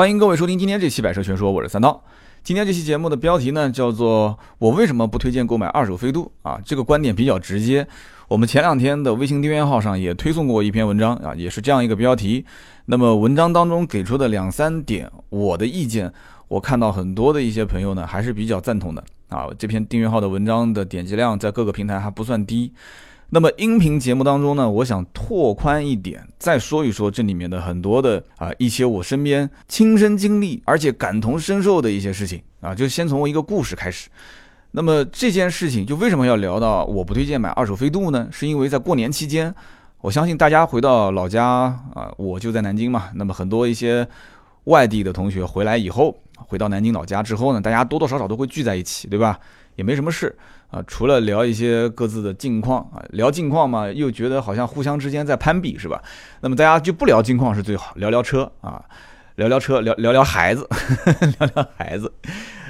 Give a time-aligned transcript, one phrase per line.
[0.00, 2.02] 欢迎各位收听今天这期《百车全说》，我是三刀。
[2.42, 7.86] 今天这期节目的标题呢，叫做“我为什么不推荐购买二手飞度”啊，这个观点比较直接。
[8.26, 12.46] 我们前两天的微信订阅号上也推送过一篇文章啊，也是这样一个标题。
[12.86, 16.10] 那么文章当中给出的两三点我的意见，
[16.48, 19.48] 我看到很多的一些朋友呢还是比较赞同的啊。
[19.58, 22.72] 这篇订阅号的文章的点击量在各个平台还不算低。
[23.32, 34.08] 那么音频节目当中呢，我想拓宽一点，再说一说这里面的很多的啊一些我身边亲身经历而且感同身受的一些事情啊，就先从一个故事开始。
[34.72, 38.28] 那么这件事情就为什么要聊到我不推荐买二手飞度呢？
[38.32, 39.54] 是因为在过年期间，
[40.00, 41.46] 我相信大家回到老家
[41.94, 43.10] 啊，我就在南京嘛。
[43.14, 44.06] 那么很多一些
[44.64, 49.38] 外地的同学回来以后，回到南京老家之后呢，大家多多少少都会聚在一起，对吧？
[49.76, 50.36] 也没什么事。
[50.70, 56.00] 啊，除了聊一些各自的近况啊，聊近况嘛，又觉得好像互相之间在攀比，是吧？
[56.40, 58.84] 那么大家就不聊近况是最好，聊聊车啊，
[59.34, 60.68] 聊聊车，聊聊聊孩子，
[61.38, 62.12] 聊聊孩子，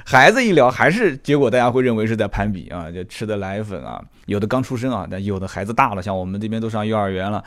[0.05, 7.45] 孩子一聊还是结果，大家会认为是在攀比啊，就吃的奶粉啊，有的刚出生啊，但有的孩子大了，像我们这边都上幼儿园了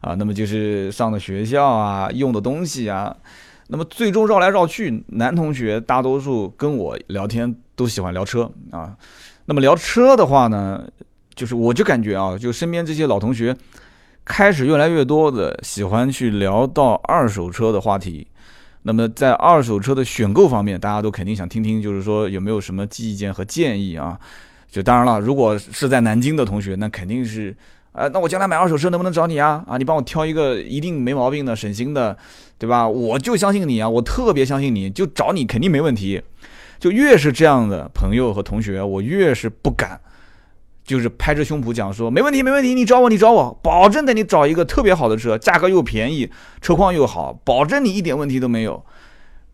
[0.00, 3.16] 啊，那么就是上的学校啊，用的东西啊，
[3.66, 8.96] 那么最终绕来绕去，男同学大多数跟我聊天都喜欢聊车啊。
[9.46, 10.84] 那么聊车的话呢，
[11.34, 13.56] 就是我就感觉啊，就身边这些老同学
[14.24, 18.26] 开始越来越多的喜欢去聊到二手车的话题。
[18.82, 24.18] 那么在二手车的选购方面，大家都肯定想听听，就是说有没有什么意见和建议啊？
[24.70, 27.56] 就当然了，如果是在南京的同学，那肯定是，
[27.92, 29.64] 呃，那我将来买二手车能不能找你啊？
[29.66, 32.16] 啊，你帮我挑一个一定没毛病的、省心的，
[32.58, 32.86] 对吧？
[32.86, 36.22] 我就相信你啊，我特别相信你，就找你肯定没问题。
[36.78, 40.00] 就越是这样的朋友和同学，我越是不敢，
[40.84, 48.84] 就是拍着胸脯讲说没问题，没问题，你找我，你找我，保证带你找一个特别好的车，价格又便宜，车况又好，保证你一点问题都没有。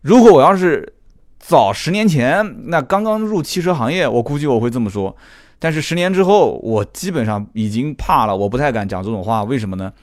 [0.01, 0.93] 如果我要是
[1.39, 5.15] 早十年前，那刚刚入汽车行业，我估计我会这么说。
[5.59, 9.45] 但是十年之后，我基本上已经怕了，我不太敢讲这种话。
[9.45, 9.93] 为什么呢？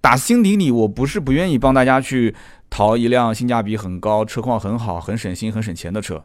[0.00, 2.34] 打心底里，我不是不愿意帮大家去
[2.68, 6.24] 淘一辆性价比很高、车况很好、很省心、很省钱的车。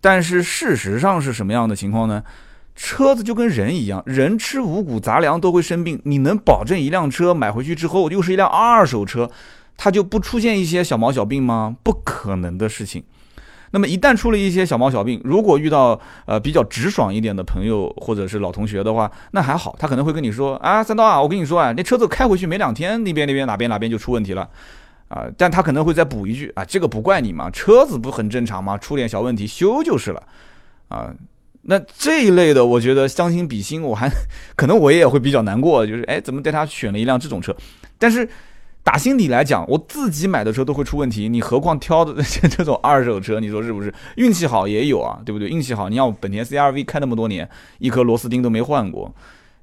[0.00, 2.22] 但是事实上是什么样的情况呢？
[2.76, 6.00] 车子就跟人一样，人吃五谷杂粮都会生病。
[6.04, 9.30] 你能保证一辆车买回去之后又是一辆二手车，
[9.76, 11.76] 它就不出现一些小毛小病吗？
[11.82, 13.04] 不可能的事情。
[13.72, 24.48] 那么一旦出了一些小毛小病，如果遇到呃比较直爽一点的朋友或者是老同学的话，那还好，他可能会跟你说啊，三刀啊，我跟你说啊，那车子开回去没两天，那边那边哪边哪边就出问题了。
[25.10, 28.78] 啊，但他可能会再补一句啊，这个不怪你嘛，车子不很正常吗？
[28.78, 30.22] 出点小问题修就是了，
[30.86, 31.12] 啊，
[31.62, 34.08] 那这一类的，我觉得将心比心，我还
[34.54, 37.52] 可能我也会比较难过，就是哎，怎么带他选了一辆这种车？
[37.98, 38.28] 但是
[38.84, 43.40] 打心底来讲，我自己买的车都会出问题，你何况挑的这种 二手车？
[43.40, 43.92] 你说是不是？
[44.14, 45.48] 运气好也有啊，对不对？
[45.48, 47.48] 运气好，你像本田 CRV 开那么多年，
[47.78, 49.12] 一颗螺丝钉都没换过，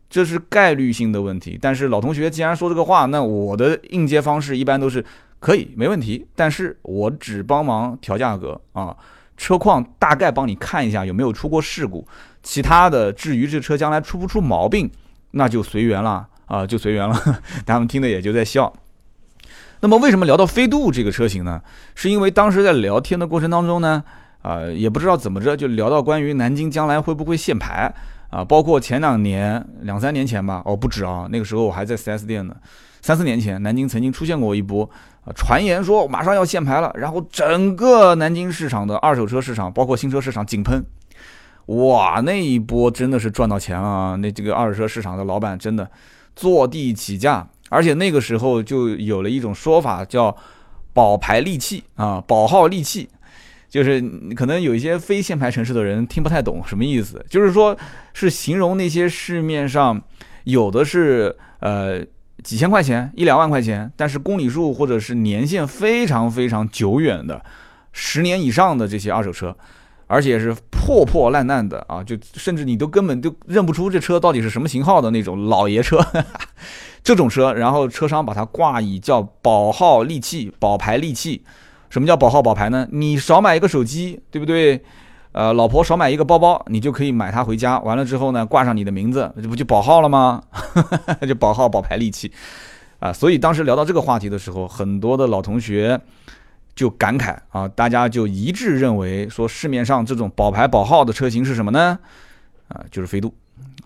[0.10, 1.58] 这是概率性的问题。
[1.62, 5.06] 但是老同学既然说这个话，那我的应接方式一般都是。
[5.40, 8.96] 可以，没问题，但是我只帮忙调价格啊，
[9.38, 12.08] 车况大概帮你看一下有没有出过事故，
[12.42, 14.90] 其他的至于这车将来出不出毛病，
[15.32, 17.16] 那就随缘了啊，就随缘了。
[17.68, 18.74] 他们听的也就在笑。
[19.82, 21.62] 那么为什么聊到飞度这个车型呢？
[21.94, 24.04] 是因为当时在聊天的过程当中呢，
[24.42, 27.94] 啊，也不知道怎么着就聊到关于南京将来会不会限牌
[28.32, 32.56] 啊，包括前两年两三年前吧，哦不止啊，那个时候我还在 4S 店呢。
[33.00, 34.90] 三四年前，南京曾经出现过一波
[35.36, 40.86] 传言说马上要限牌了，然后整个南京市场的二手车市场，包括新车市场井喷，
[41.66, 43.88] 哇，那一波真的是赚到钱了。
[43.88, 45.90] 啊那这个二手车市场的老板真的
[46.36, 50.36] 坐地起价，而且那个时候就有了一种说法叫
[50.94, 53.10] “保牌利器”啊，“保号利器”，
[53.68, 54.02] 就是
[54.36, 57.78] 可能有一些非限牌城市的人听不太懂什么意思，就是说
[58.14, 60.02] 是形容那些市面上
[60.46, 62.06] 有的是呃。
[62.44, 67.44] 几千块钱，一两万块钱，但是公里数或者是年限非常非常久远的，
[67.92, 69.56] 十年以上的这些二手车，
[70.08, 76.00] 而且是破破烂烂的啊，就甚至你都根本就认不出这车到底是什么型号的那种老爷车，
[77.04, 81.44] 这种车，然后车商把它挂以叫保号利器、保牌利器。
[81.90, 82.86] 什么叫保号保牌呢？
[82.92, 84.84] 你少买一个手机，对不对？
[85.38, 87.78] 呃，老婆少买一个包包，你就可以买它回家。
[87.82, 90.42] 完了之后呢，挂上你的名字，这不就保号了吗？
[91.30, 92.32] 就保号保牌利器
[92.98, 93.14] 啊！
[93.14, 96.02] 所以当时聊到这个话题的时候，很多的老同学
[96.74, 102.00] 就感慨啊，大家就一致认为说，市面上这种保牌保号的车型是什么呢？
[102.70, 103.32] 啊，就是飞度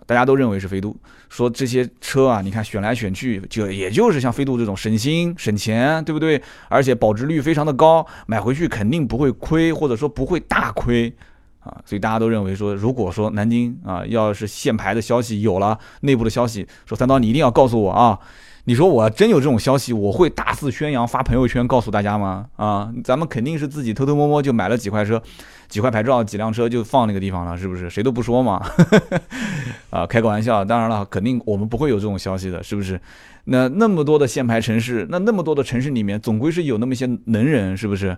[0.05, 0.95] 大家都认为是飞度，
[1.27, 6.41] 说这些车啊，你看选来选去，就也就是像飞度这种省心省钱，对不对？
[6.69, 11.13] 而且保值率非常的高，买回去肯定不会亏，或者说不会大亏
[11.61, 11.81] 啊。
[11.85, 18.19] 所以大家都认为说，如果说南京啊，要是限牌的消息有了，内部的消息说三刀你一定要告诉我啊。
[18.65, 22.45] 你说我真有这种消息，我会大肆宣扬发朋友圈告诉大家吗？
[22.57, 25.19] 啊，咱们肯定是自己偷偷摸摸就买了几块车，
[25.67, 27.89] 几块牌照，几辆车就放那个地方了，是不是？
[27.89, 28.61] 谁都不说嘛。
[29.89, 33.01] 啊，开个玩笑，当然了，肯定我们不会有这种消息的，是不是？
[33.45, 38.15] 那那么多的限牌城市，那那么多的城市里面，总归是有那么些能人，是不是？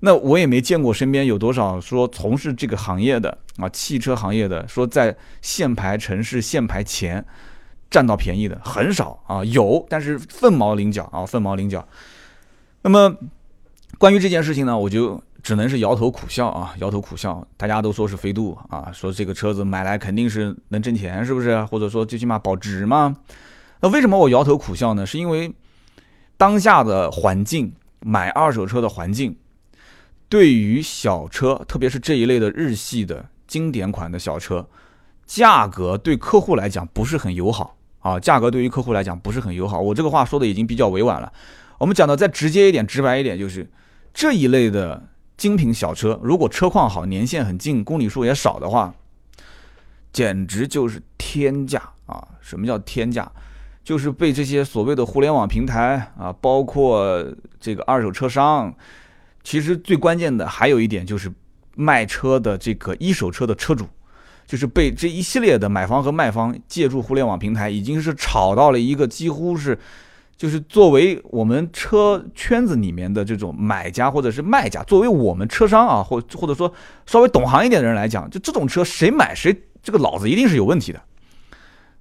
[0.00, 7.24] 那我也没见过身边有多少说从事这个行业的啊，汽车行业的，说在限牌城市限牌前。
[7.90, 11.86] 占到便宜的很少啊，有，但是凤毛麟角啊，凤毛麟角。
[12.82, 13.14] 那么
[13.98, 17.46] 关于这件事情呢，我就只能是摇头苦笑啊，摇头苦笑。
[17.56, 21.62] 大家都说是飞度啊，说这个车子买来肯定是能挣钱，是不是？
[21.66, 23.14] 或者说最起码保值嘛？
[23.78, 25.06] 那为什么我摇头苦笑呢？
[25.06, 25.54] 是因为
[26.36, 29.36] 当下的环境，买二手车的环境，
[30.28, 34.66] 对于小车，特别是这一类的日系的经典款的小车，
[35.26, 37.76] 价格对客户来讲不是很友好。
[38.00, 39.80] 啊，价格对于客户来讲不是很友好。
[39.80, 41.32] 我这个话说的已经比较委婉了。
[41.78, 43.66] 我们讲的再直接一点、直白一点，就是
[44.12, 45.02] 这一类的
[45.36, 48.92] 精品小车，如果车况好、年限很近、公里数也少的话，
[50.12, 52.28] 简直就是天价啊！
[52.40, 53.30] 什么叫天价？
[53.82, 57.24] 就是被这些所谓的互联网平台啊，包括
[57.58, 58.72] 这个二手车商，
[59.44, 61.32] 其实最关键的还有一点就是
[61.76, 63.86] 卖车的这个一手车的车主。
[64.46, 69.76] 就是被这一系列的买方和卖方借助互联网平台，已经是炒到了一个几乎是，
[70.36, 76.70] 就是作为我们车圈子里面的这种买家或者是卖家，作为我们车商啊，或或者说
[77.06, 81.00] 稍微懂行一点的人来讲，就这种车谁买谁这个脑子一定是有问题的。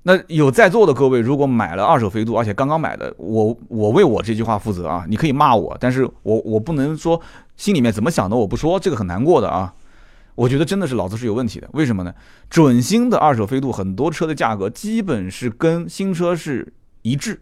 [0.05, 7.21] 那有在座的各位，如果买了二手飞度，而且刚刚买的，我我为我这句话负责啊，你可以骂我，但是我我不能说
[7.55, 9.73] 心里面怎么想的，我不说，这个很难过的啊。
[10.35, 12.13] 我觉得真的是脑子是有问题的，为什么呢？
[12.49, 16.73] 准新的二手飞度很多车的价格基本是跟新车是
[17.03, 17.39] 一致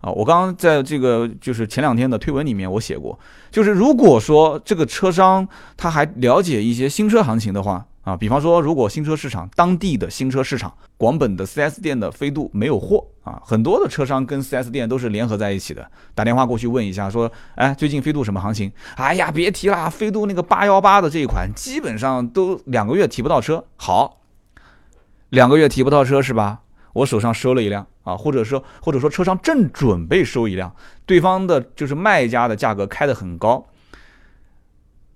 [0.00, 0.08] 啊。
[0.12, 3.18] 我刚刚在这个就是前两天的推文里面我写过，
[3.50, 7.84] 就是如果说这个车商他还了解一些新车行情的话。
[8.04, 18.70] 啊，比方说，如果新车市场当地的新车市场，广本的 4S 店的飞度没有货啊，很多的车商跟 4S 店都是联合在一起的，打电话过去问一下，说，哎，最近飞度什么行情？
[18.96, 23.64] 哎呀，别提了，飞度那个八幺八的这一款，基本上都两个月提不到车。
[23.76, 24.20] 好，
[25.30, 26.60] 两个月提不到车是吧？
[26.92, 30.76] 我手上收了一辆啊，或者说或者说车商正准备收一辆，
[31.06, 33.66] 对方的就是卖家的价格开得很高。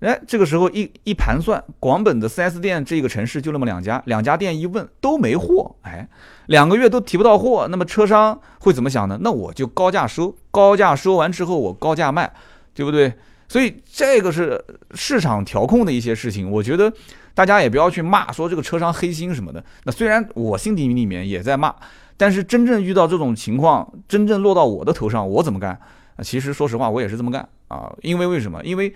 [0.00, 6.08] 哎，这个时候一一盘算，广本的 4S 店这个城市就那么两家，两家店一问都没货，哎，
[6.46, 9.18] 两个月都提不到货，那么车商会怎么想呢？
[9.22, 12.32] 那我就高价收，高价收完之后我高价卖，
[12.74, 13.12] 对不对？
[13.48, 14.64] 所以这个是
[14.94, 16.92] 市场调控的一些事情，我觉得
[17.34, 19.64] 大家也不要去骂说这个车商黑心什么的。
[19.82, 21.74] 那虽然我心底里面也在骂，
[22.16, 25.76] 但是真正遇到这种情况，真正落到我的头上，我怎么干？
[26.22, 28.62] 其实说实话，我也是这么干啊，因为为什么？
[28.62, 28.94] 因为。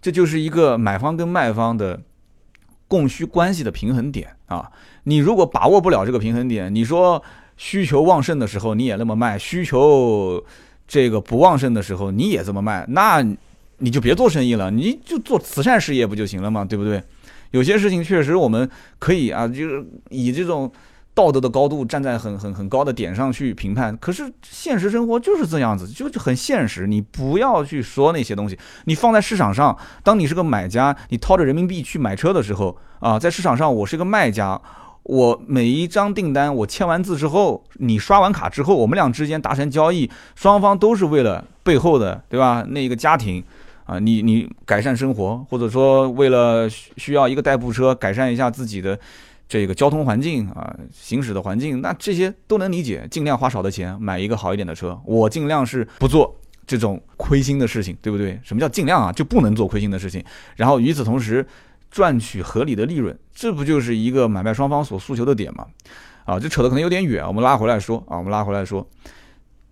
[0.00, 2.00] 这就是一个买方跟卖方的
[2.88, 4.70] 供需关系的平衡点啊！
[5.04, 7.22] 你如果把握不了这个平衡点，你说
[7.56, 10.42] 需求旺盛的时候你也那么卖，需求
[10.88, 13.22] 这个不旺盛的时候你也这么卖，那
[13.78, 16.64] 你就别做生意了，你就做慈善事业不就行了吗？
[16.64, 17.02] 对不对？
[17.50, 20.70] 有些事情确实我们可以啊，就是以这种。
[21.12, 26.86] 道德的高度站在很很很高的点上去评判，可是现实生活就是这样子，就很现实。
[26.86, 34.58] 你不要去说那些东西，你放在市场上，当你是个买家，你掏着人民币去买车的时候啊，在市场上我是个卖家，
[35.02, 42.64] 我每一张订单我签完字之后，你刷完卡之后，我们俩之间达成交易，双方都是为了背后的对吧？
[42.68, 43.42] 那一个家庭
[43.84, 48.98] 啊，你你改善生活，或者说为了需要一个代步车改善一下自己的。
[49.50, 53.04] 这个交通环境啊，行驶的环境，那这些都能理解。
[53.10, 56.32] 尽量花少的钱买一个好一点的车，我尽量是不做
[56.64, 58.38] 这种亏心的事情，对不对？
[58.44, 59.10] 什么叫尽量啊？
[59.10, 60.24] 就不能做亏心的事情。
[60.54, 61.44] 然后与此同时，
[61.90, 65.66] 赚取合理的利润，这不就是一个买卖双方所诉求的点吗？
[66.24, 68.88] 啊，这扯得可能有点远，我们拉回来说啊，我们拉回来说，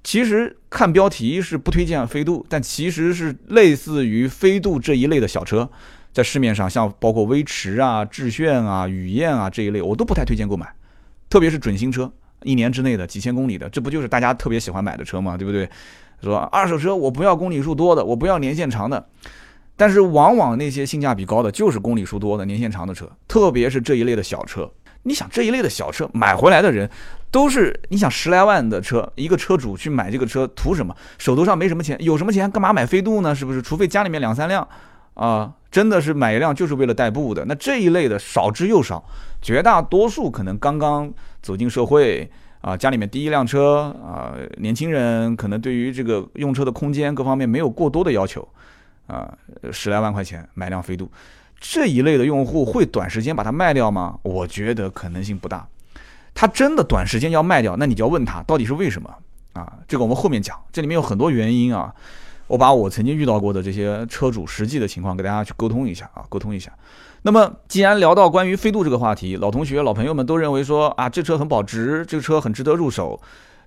[0.02, 5.70] 其实看标题是不推荐飞度，但其实是类似于飞度这一类的小车。
[6.18, 10.66] 在市面上，像包括威驰啊、致炫啊、雨燕啊这一类，我都不太推荐购买，
[11.30, 15.36] 特别是准新车，一年之内的几千公里的，这不就是大家特别喜欢买的车吗？
[15.36, 15.70] 对不对？
[16.20, 19.06] 说二手车我不要公里数多的，我不要年限长的，
[19.76, 24.68] 但是往往那些性价比高的就是公里数多的、年限长的车，特别是这一类的小车。
[25.04, 26.90] 你想这一类的小车买回来的人，
[27.30, 30.92] 都是你想十来万的车，一个车主去买这个车图什么？
[31.16, 33.32] 手头上没什么钱，有什么钱干嘛买飞度呢？
[33.32, 33.62] 是不是？
[33.62, 34.66] 除非家里面两三辆，
[35.18, 37.44] 啊，真的是买一辆就是为了代步的。
[37.46, 39.04] 那这一类的少之又少，
[39.42, 48.46] 绝大多数可能刚刚走进社会啊，家里面第一辆车啊，年轻人可能对于这个用车的空间各方面没有过多的要求，
[49.08, 49.28] 啊，
[49.72, 51.10] 十来万块钱买辆飞度。
[51.58, 54.16] 这一类的用户会短时间把它卖掉吗？
[54.22, 55.66] 我觉得可能性不大。
[56.32, 59.12] 他真的短时间要卖掉，那你就要问他到底是为什么
[59.54, 59.72] 啊？
[59.88, 61.92] 这个我们后面讲，这里面有很多原因啊。
[62.48, 66.72] 我把我曾经遇到过的这些车主实际的情况给大家去沟通一下啊，沟通一下。
[67.22, 73.20] 那么既然聊到关于飞度这个话题，老同学、老朋友们都认为说啊，这车很保值，这个车很值得入手，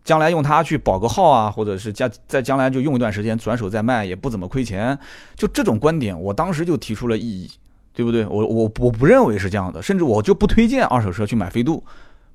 [0.04, 5.00] 将来用它去保个号啊，或者是将在将来就用一段时间，转手再卖也不怎么亏钱。
[5.36, 7.50] 就这种观点，我当时就提出了异议。
[7.94, 8.26] 对不对？
[8.28, 11.84] 我我我不认为是这样的，甚至我就不推荐二手车去买飞度，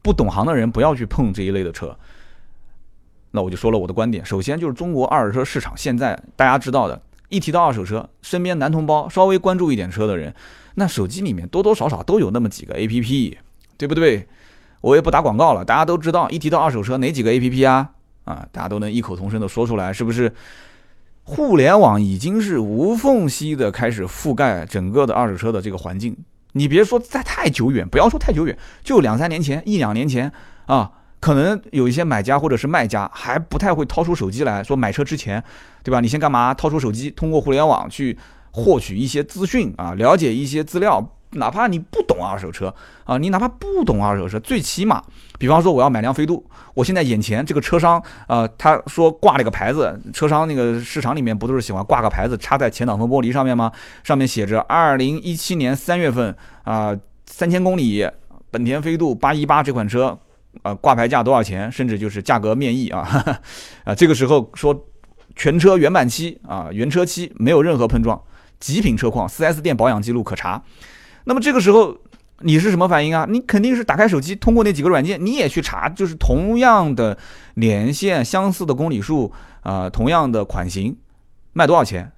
[0.03, 1.97] 不懂行的人不要去碰这一类的车。
[3.37, 10.35] 那我就说了我的观点，首先就是中国二手车市场现在大家知道的，一提到二手车，身边男同胞稍微关注一点车的人，
[10.77, 13.37] 那手机里面多多少少都有那么几个 A P P，
[13.77, 14.27] 对不对？
[14.81, 17.91] 我也不打广告了，大家都知道，一提到二手车哪几个 A P P 啊？
[18.25, 20.33] 啊，大家都能异口同声的说出来，是不是？
[21.25, 26.17] 互联网已经是无缝隙的开始覆盖整个的二手车的这个环境。
[26.53, 30.33] 你别说在太久远，不要说太久远，就两三年前、一两年前
[30.67, 35.43] 啊，可能有一些买家或者是卖家还不太会掏出手机来说买车之前，
[35.83, 36.01] 对吧？
[36.01, 36.55] 你先干嘛？
[36.55, 38.17] 掏出手机，通过互联网去
[38.51, 41.13] 获取一些资讯啊，了解一些资料。
[41.33, 42.73] 哪怕你不懂二手车
[43.05, 45.03] 啊，你哪怕不懂二手车，最起码，
[45.39, 53.71] 比方说我要买辆飞度，我现在眼前这个车商啊，他说挂了个牌子，车商那个市场里面不都是喜欢挂个牌子插在前挡风玻璃上面吗？
[54.05, 56.97] 上面写着二零一七年三月份啊，
[57.27, 58.09] 三千公里，
[58.51, 60.17] 本田飞度八一八这款车，
[60.63, 61.71] 啊，挂牌价多少钱？
[61.71, 63.41] 甚至就是价格面议啊，
[63.85, 64.87] 啊，这个时候说
[65.35, 68.21] 全车原版漆啊，原车漆没有任何碰撞，
[68.59, 70.63] 极品车况，4S 店保养记录可查。
[71.25, 71.97] 那么这个时候
[72.41, 73.27] 你是什么反应啊？
[73.29, 77.19] 你肯定是打开手机，通过那几个软件，你也去查，就是同样的
[77.55, 79.33] 年限、相似的公里数
[79.63, 80.97] 啊，同样的款型，
[81.53, 82.13] 卖多少钱？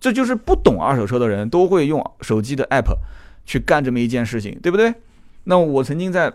[0.00, 2.96] 这就是不懂二手车的人都会用手机的 app
[3.44, 4.94] 去干这么一件事情，对不对？
[5.44, 6.32] 那我曾经在。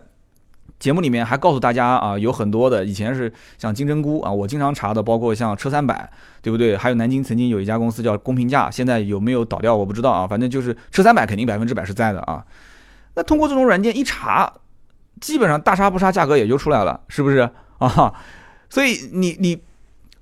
[0.80, 6.10] 节目里面还告诉大家啊，有很多的以前是像金针菇啊，我经常查的，包括像车三百，
[6.42, 6.78] 对不对？
[6.78, 12.46] 还有南京曾经有一家公司叫公平价，现在有没有倒掉我不知道啊，反正就是车三百肯定百分之百是在的啊。
[13.16, 14.54] 那通过这种软件一查，
[15.20, 18.14] 基本上大差不差，价格也就出来了，是不是 啊？
[18.70, 19.60] 所以你你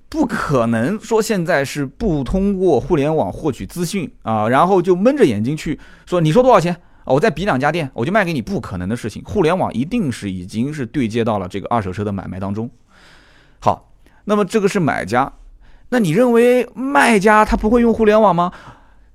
[0.08, 6.80] 不可能说现在是不通过互联网获取资讯啊，然后就闷着眼睛去说你说多少钱？
[7.14, 9.22] 我再比两家店，我就卖给你，不可能的事情。
[9.24, 12.68] 互联网一定是已经是对接到了这个二手车的买卖当中。
[13.60, 13.92] 好，
[14.24, 15.32] 那么这个是买家，
[15.90, 18.52] 那你认为卖家他不会用互联网吗？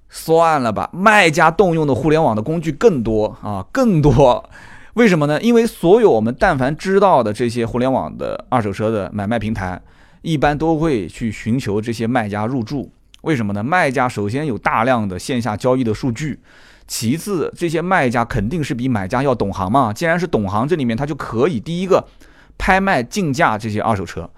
[0.10, 4.50] 算了吧，卖家动用的互联网的工具更多啊，更多。
[4.96, 5.42] 为什么呢？
[5.42, 9.82] 因为所有我们但凡知道的这些互联网的二手车的买卖平台，
[10.22, 12.92] 一般都会去寻求这些卖家入驻。
[13.22, 13.64] 为什么呢？
[13.64, 16.40] 卖家首先有大量的线下交易的数据。
[16.88, 19.94] 其次，这些卖家肯定是比买家要懂行嘛。
[19.94, 22.06] 既然是懂行，这里面他就可以第一个
[22.58, 24.30] 拍卖竞价这些二手车，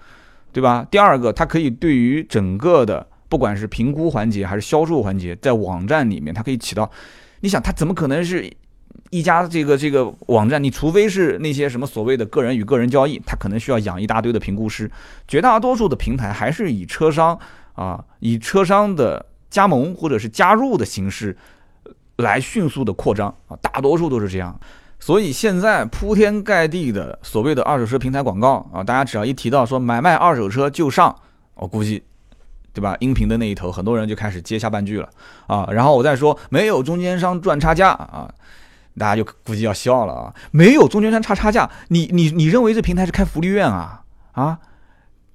[0.52, 0.86] 对吧？
[0.90, 6.88] 第二个，他可以对于整个的不管是评估环节还是销售环节，在网站里面，它可以起到。
[7.40, 8.48] 你想，他怎么可能是
[9.10, 10.62] 一家这个这个网站？
[10.62, 14.88] 你除非是那些什么所谓的个人与个人交易，他可能需要养一大堆的评估师。
[15.26, 17.36] 绝大多数的平台还是以车商
[17.74, 21.36] 啊，以车商的加盟或者是加入的形式。
[22.16, 24.58] 来迅速的扩张啊，大多数都是这样，
[25.00, 31.14] 所以现在铺天盖地的所谓的二手车平台广告啊，大家只要一提到说买卖二手车就上，
[31.54, 32.02] 我估计，
[32.72, 32.96] 对吧？
[33.00, 35.08] 音频的那一头很多人就开始接下半句了
[35.46, 38.32] 啊，然后我再说没有中间商赚差价啊，
[38.96, 44.02] 大家就估计要笑了啊，没有中间商差差价，你你你认为这平台是开福利院啊
[44.32, 44.58] 啊？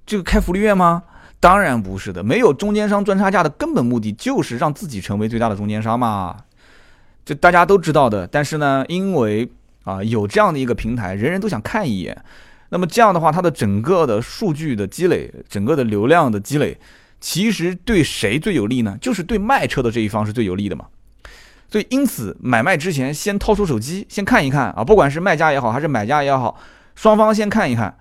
[0.06, 1.04] 这个开福利院吗？
[1.42, 6.36] 当然不是的，没有中间商赚差价的根本目的就是让自己成为最大的中间商嘛。
[7.30, 9.48] 就大家都知道的，但是呢，因为
[9.84, 12.20] 啊有这样的一个平台，人人都想看一眼，
[12.70, 16.76] 那么这样的话，它的整个的数据的积累，整个的流量的积累，
[17.22, 18.98] 其实对谁最有利呢？
[19.00, 20.88] 就是对卖车的这一方是最有利的嘛。
[21.70, 26.60] 所以因此，买卖之前先掏出手机，先看一看啊，不管是卖家也好，还是买家也好，
[26.96, 27.96] 双方先看一看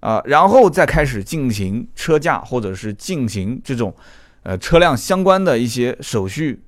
[0.00, 3.94] 啊，然后再开始进行车价或者是进行这种
[4.42, 6.60] 呃车辆相关的一些手续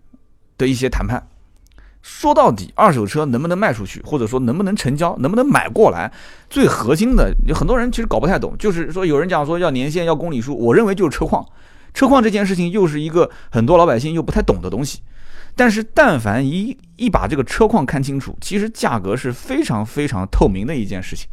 [0.57, 1.27] 的一些谈判。
[2.03, 6.11] 说到底，二手车能不能卖出去，或者说能不能成交，能不能买过来，
[6.49, 8.57] 最核心的，有很多人其实搞不太懂。
[8.59, 11.45] 就是说，有人讲说要年限，要公里数，我认为就是车况。
[11.93, 15.01] 车况这件事情又是一个很多老百姓又不太懂的东西。
[15.55, 21.29] 但是，但凡一一把这个车况看清楚，其实价格是非常非常透明的一件事情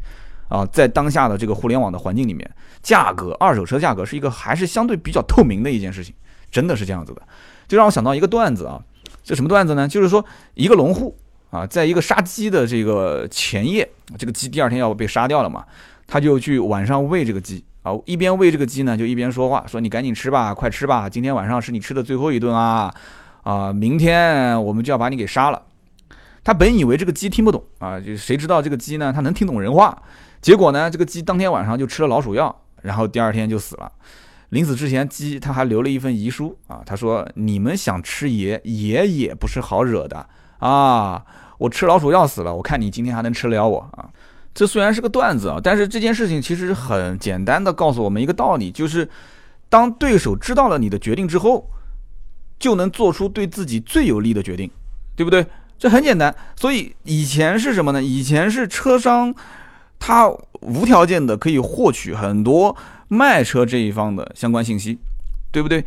[0.49, 0.65] 啊。
[0.65, 2.49] 在当下的这个互联网的环境里面，
[2.81, 6.13] 价格二手车价格是一个还是相对比较透明的一件事情，
[6.51, 7.21] 真的是这样子的。
[7.67, 8.81] 就让我想到一个段子啊。
[9.27, 9.85] 这什么段子呢？
[9.85, 11.13] 就是说，一个农户
[11.49, 13.85] 啊，在一个杀鸡的这个前夜，
[14.17, 15.65] 这个鸡第二天要被杀掉了嘛，
[16.07, 22.89] 他就去晚上喂这个鸡啊，一边喂这个鸡呢，就一边说话，说你赶紧吃吧，快吃吧，今天晚上是你吃的最后一顿啊，
[23.43, 25.61] 啊，明天我们就要把你给杀了。
[26.45, 30.01] 他本以为这个鸡听不懂啊，就谁知道这个鸡呢，他能听懂人话，
[30.41, 33.91] 结果呢，这个鸡当天晚上就吃了老鼠药，然后第二天就死了。
[34.49, 36.81] 临死之前，鸡他还留了一份遗书啊。
[36.85, 40.27] 他说：“你们想吃爷，爷也不是好惹的
[40.59, 41.23] 啊。
[41.57, 44.09] 我吃老鼠药死了，我看你今天还能吃了我啊。”
[44.53, 49.07] 这虽然是个段子啊，但是这件事情其实很简单的告诉我们一个道理，就是
[49.69, 51.69] 当对手知道了你的决定之后，
[52.57, 54.71] 就能做出对自己最有利的决定，
[55.15, 55.45] 对不对？
[55.77, 56.33] 这很简单。
[56.55, 58.01] 所以以前是什么呢？
[58.01, 59.35] 以前是车商
[59.99, 60.27] 他
[60.61, 62.75] 无条件的可以获取很多。
[63.07, 64.97] 卖车这一方的相关信息，
[65.51, 65.83] 对不对？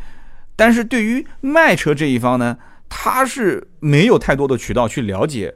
[0.56, 2.56] 但是对于卖车这一方呢，
[2.88, 5.54] 他是没有太多的渠道去了解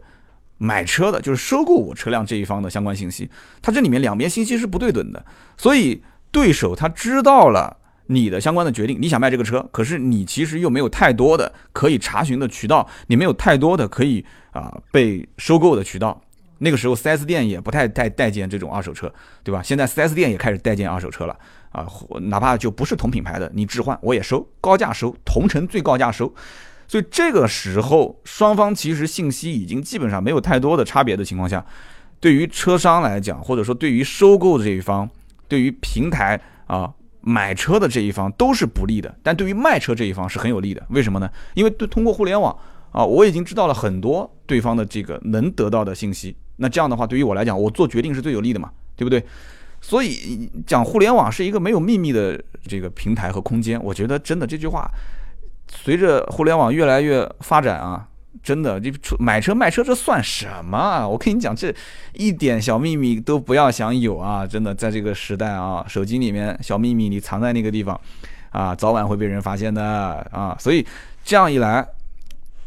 [0.57, 3.29] 买车的，就是收购我车辆这一方的相关信息。
[3.61, 5.25] 他这里面两边信息是不对等的，
[5.57, 16.23] 所以对手他知道了你的相关的决定，你想卖这个车，可是你其实又没有太多的可以查询的渠道，你没有太多的可以啊被收购的渠道。
[16.59, 19.63] 那个时候，4S 店也不太待待见这种二手车，对吧？
[19.63, 21.37] 现在 4S 店也开始待见二手车了
[21.71, 21.87] 啊，
[22.23, 26.33] 哪怕就不是同品牌的，你置换我也收，高价收，同城最高价收。
[26.87, 31.65] 所以这个时候，双方其实信息已经基本上没有太多的差别的情况下，
[32.21, 35.09] 对于车商来讲，或者说对于收购的这一方，
[35.49, 36.93] 对于平台啊
[37.23, 40.87] 买车的这一方都是不利的，但对于卖车这一方是很有利的。
[40.91, 41.31] 为什么呢？
[41.55, 42.57] 因为对通过互联网
[42.93, 46.37] 啊，我已经知道了很多对方的这个能得到的信息。
[46.57, 49.25] 那这样的话，对于我来讲，我做决定是最有利的嘛，对不对？
[49.81, 54.91] 所以讲互联网是一个没有秘密的这个平台和空间，我觉得真的这句话，
[55.69, 58.09] 随着互联网越来越发展啊，
[58.43, 61.07] 真的这买车卖车这算什么啊？
[61.07, 61.75] 我跟你讲，这
[62.15, 64.47] 一点小秘密都不要想有啊！
[64.47, 68.01] 真的，在这个时代啊，手机里面小秘密你藏在那个地方
[68.51, 69.83] 啊，早晚会被人发现的
[70.33, 70.57] 啊！
[70.59, 70.87] 所以
[71.25, 71.87] 这样一来，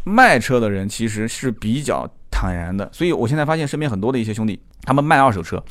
[0.03, 2.07] 卖车的人其实是比较。
[2.39, 5.63] 坦然的，所以我现在发现身边很多的一些兄弟，他们卖二手车，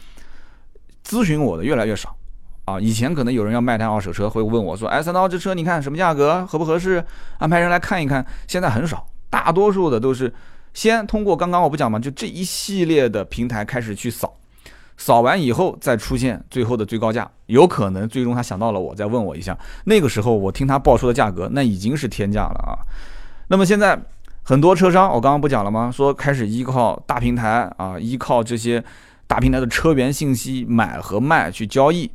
[1.04, 2.16] 咨询我的越来越少
[2.64, 2.80] 啊。
[2.80, 7.04] 以前可能有人要卖台二手车，会问我说：“哎，三刀，这车你看什么价格，合不合适？
[7.38, 10.34] 安排人来看一看。”现在很少，大多数的都是
[10.74, 14.34] 先通过刚刚我不讲嘛，就这一系列的平台开始去扫，
[14.96, 22.74] 扫完以后再出现最后的最高价，有可能最终他想到了我，再问我一下，那个时候我听他报出的价格，那已经是天价了啊。
[23.46, 23.96] 那么现在。
[24.48, 25.90] 很多车商，我刚刚不讲了吗？
[25.92, 28.82] 说开始依靠大平台啊，依靠这些
[29.26, 32.08] 大平台的车源信息买和卖去交易，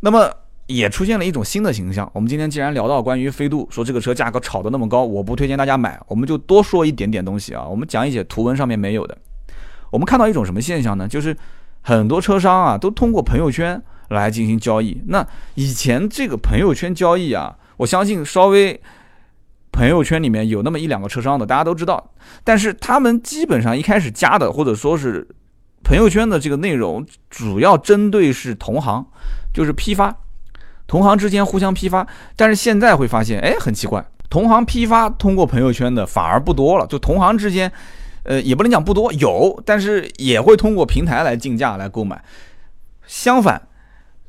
[0.00, 0.28] 那么
[0.66, 2.10] 也出现了一种新的形象。
[2.12, 7.64] 我们今天既然聊到关于飞度，说这个车价格炒得那么高，我不推荐大家买，我们就多说一点点东西啊。
[7.64, 9.16] 我们讲一些图文上面没有的。
[9.92, 11.06] 我们看到一种什么现象呢？
[11.06, 11.36] 就是
[11.82, 15.00] 很多车商啊，都通过朋友圈来进行交易。
[15.06, 18.80] 那以前这个朋友圈交易啊，我相信稍微。
[19.78, 22.10] 朋友圈里面有那么一两个车商的，大家都知道，
[22.42, 25.24] 但是他们基本上一开始加的或者说是
[25.84, 29.06] 朋友圈的这个内容，主要针对是同行，
[29.54, 30.12] 就是批发，
[30.88, 32.04] 同行之间互相批发。
[32.34, 36.84] 但是现在会发现，哎，很奇怪，同行批发通过朋友圈的反而不多了。
[36.88, 37.70] 就同行之间，
[38.24, 42.20] 呃，也不能讲不多，有，但是也会通过平台来竞价来购买。
[43.06, 43.68] 相反，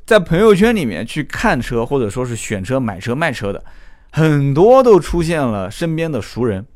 [0.06, 3.64] 在朋友圈里面去看车或者说是选车、买车、卖车的。
[4.12, 6.66] 很多都出现了身边的熟人，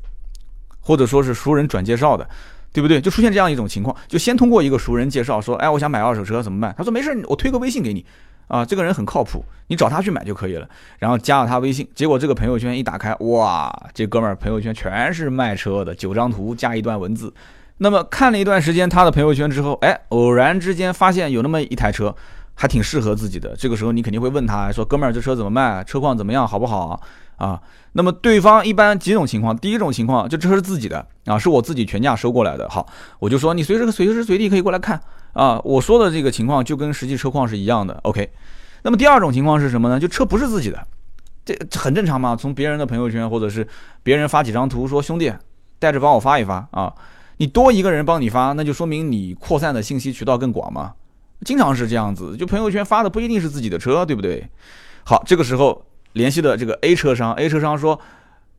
[0.79, 2.27] 或者说是熟人转介绍的，
[2.71, 3.01] 对不对？
[3.01, 6.73] 就出现这样一种情况，就先通过一个熟人介绍说，哎，我想买二手车怎么办？
[6.77, 8.05] 他说没事，我推个微信给你，
[8.47, 10.69] 啊，这个人很靠谱，你找他去买就可以了。
[10.99, 17.33] 然后加了他微信，结果这个朋友圈一打开，哇，这哥们儿朋友圈全是卖车的，九张图加一段文字。
[17.77, 22.15] 那么看了一段时间他的朋友圈之后，哎，偶然之间发现有那么一台车。
[22.55, 23.55] 还挺适合自己的。
[23.55, 25.83] 这个时候你肯定会问他说：“哥们儿，这车怎么卖？
[25.83, 26.47] 车况怎么样？
[26.47, 26.99] 好不好？”
[27.37, 29.55] 啊，那么对方一般几种情况。
[29.57, 32.67] 第一种情况，就这车是自己的啊，是我自己全价收过来的。
[32.69, 32.87] 好，
[33.19, 34.99] 我就说你随时随时随地可以过来看
[35.33, 35.59] 啊。
[35.65, 37.99] 我说的这个情况就跟实际车况是一样的。
[38.03, 38.31] OK。
[38.83, 39.99] 那么第二种情况是什么呢？
[39.99, 40.87] 就车不是自己的，
[41.43, 42.35] 这很正常嘛。
[42.35, 43.67] 从别人的朋友圈或者是
[44.01, 45.33] 别人发几张图说：“兄弟，
[45.77, 46.93] 带着帮我发一发啊。
[47.37, 50.93] 你多一个人帮你发，那就说明你扩散的信息渠道更广嘛。
[51.43, 54.47] 经常是这样子，就朋友圈发的不一定是自己的车，对不对？
[55.03, 57.99] 好，这个时候联系的这个 A 车商，A 车商说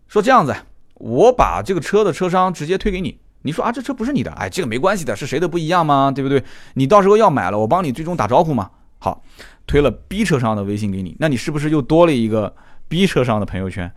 [0.08, 0.54] 说这样子，
[0.94, 3.18] 我把这个车的车商直接推给你。
[3.42, 6.12] 你说啊，这车不是你的，哎，这个没关系的，是谁的不一样吗？
[6.14, 6.42] 对不对？
[6.74, 8.70] 你到时候要买了，我帮你最终打招呼嘛。
[8.98, 9.22] 好，
[9.66, 12.54] 推了 B 车商的微信给你，那你是不是又多了一个
[12.88, 13.92] B 车商的朋友圈？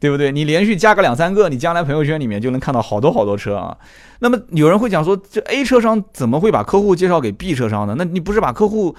[0.00, 0.32] 对不对？
[0.32, 3.76] 你连续加个两三个，你将来朋友圈里面就能看到好多好多车啊。
[4.20, 7.94] 那么有人会讲说，这 A 车商怎么会把客户介绍给 B 车商呢？
[7.98, 8.96] 那你不是把客户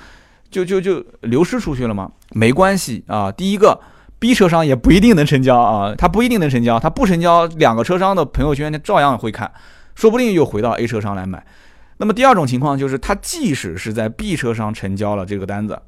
[0.51, 2.11] 就就就流失出去了吗？
[2.33, 3.31] 没关系啊。
[3.31, 3.79] 第一个
[4.19, 9.51] ，B 车商也不一定能成交啊，他不一定能成交，他不成交，两个车商的朋友圈他照样会看，
[9.95, 11.43] 说不定又回到 A 车商来买。
[11.97, 15.79] 那么第二种情况就是，他即使是在 B 车商成交了这个单子。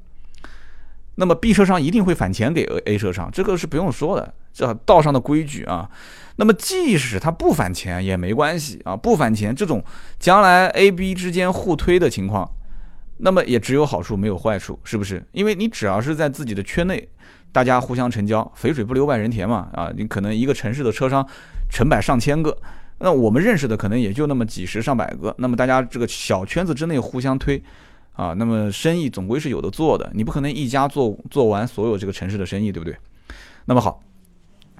[1.15, 5.89] 那么 B 车商一定会返钱给 A 车商，这个是不用说的，这道上的规矩啊。
[6.37, 9.83] 那么即使他不返钱也没关系啊，不返钱这种
[10.17, 12.49] 将来 A B 之间互推的情况，
[13.17, 15.23] 那么也只有好处没有坏处，是不是？
[15.33, 17.07] 因为你只要是在自己的圈内，
[17.51, 19.91] 大家互相成交，肥水不流外人田嘛啊。
[19.95, 21.23] 你可能一个城市的车商
[21.69, 22.57] 成百上千个，
[22.97, 27.63] 那我们认识的可能也就那么几十上百个，那么大家这个小圈子之内互相推。
[28.13, 32.95] 啊，那么生意总归是有的做的，你不可能一家做做完所有这个城市的生意，对不对？
[33.65, 34.01] 那么好，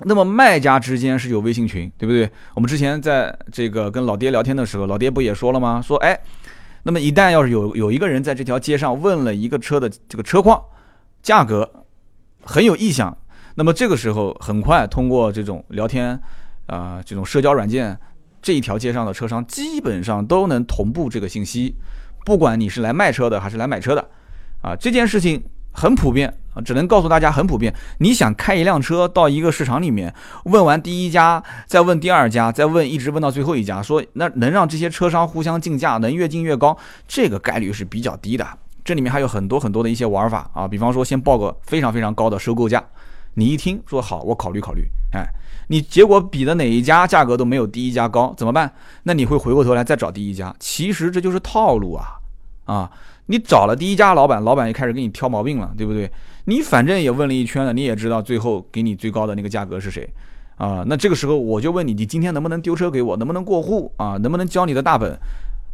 [0.04, 2.30] 那么卖家之间是有微信群，对不对？
[2.54, 5.82] 我们之前在这个跟老爹聊天的时候，老爹不也说了吗？
[5.82, 6.19] 说哎，
[6.84, 10.62] 那么一旦要是有有一个人在这条街上问了一个车的这个车况、
[11.24, 11.86] 价格，
[12.43, 13.17] 很有意向，
[13.56, 16.19] 那么这个时候很快通过这种聊天
[16.67, 17.98] 啊，这种社交软件，
[18.43, 21.76] 这一条街上的车商基本上都能同步这个信息。
[22.25, 24.09] 不管你是来卖车的还是来买车的，
[24.62, 27.73] 啊，这件事情很普遍啊，只能告诉大家很普遍。
[27.97, 30.13] 你想开一辆车到一个市场里面，
[30.45, 38.47] 问完第一家，再问第二家，再问，一直问到最后一家，说那能让这些车商互相竞价，能越竞越高，这个概率是比较低的。
[38.86, 42.83] 这里面还有很多很多的一些玩法啊，比方说先报个非常非常高的收购价，
[43.33, 45.27] 你一听说好，我考虑考虑，哎。
[45.67, 48.71] 你结果比的哪一家价格都没有第一家高，怎么办？
[49.04, 50.54] 那你会回过头来再找第一家。
[50.60, 52.19] 其实这就是套路啊，
[52.65, 52.91] 啊，
[53.28, 56.12] 你找了第一家老板，老板也开始给你挑毛病了，对不对？
[56.45, 60.10] 你反正也问了一圈了，你也知道最后给你最高的那个价格是谁
[60.58, 60.84] 啊？
[60.88, 63.15] 那这个时候我就问你，你今天能不能丢车给我？
[63.17, 64.17] 能不能过户啊？
[64.17, 65.17] 能不能交你的大本？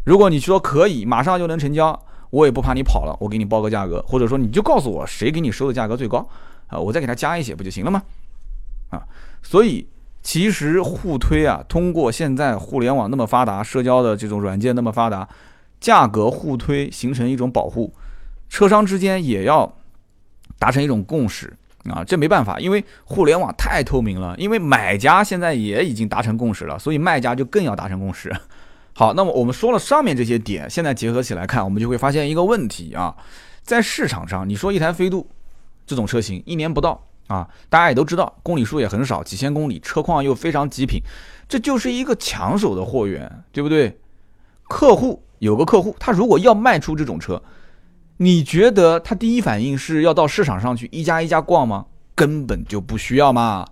[0.05, 1.99] 如果你说可以，马上就能成交，
[2.29, 6.27] 我也不怕你跑了，我给你报个价格，或者说你就告诉我谁给你收的价格最高
[6.67, 6.77] 啊？
[6.77, 8.01] 我再给他加一些不就行了吗？
[8.89, 9.01] 啊？
[9.41, 9.87] 所以，
[10.21, 15.27] 其实互推啊，通过现在互联网那么发达，社交的这种软件那么发达，
[15.79, 17.93] 价格互推形成一种保护，
[18.49, 19.77] 车商之间也要
[20.59, 21.51] 达成一种共识
[21.85, 28.31] 啊，这没办法，因为互联网太透明了，因为买家现在也已经达成共识了，所以卖家就更要达成共识。
[28.93, 33.15] 好，那么我们说了上面这些点，现在结合起来看，我们就会发现一个问题啊，
[33.63, 35.25] 在市场上，你说一台飞度
[35.87, 37.08] 这种车型，一年不到。
[37.29, 40.99] 啊，大家也都知道，公里数也很少，几千公里，车况又非常极品，
[41.47, 43.99] 这就是一个抢手的货源，对不对？
[44.67, 47.41] 客户有个客户，他如果要卖出这种车，
[48.17, 51.85] 你觉得他第一反应是要到市场上去一家一家逛吗？
[52.15, 53.65] 根本就不需要嘛，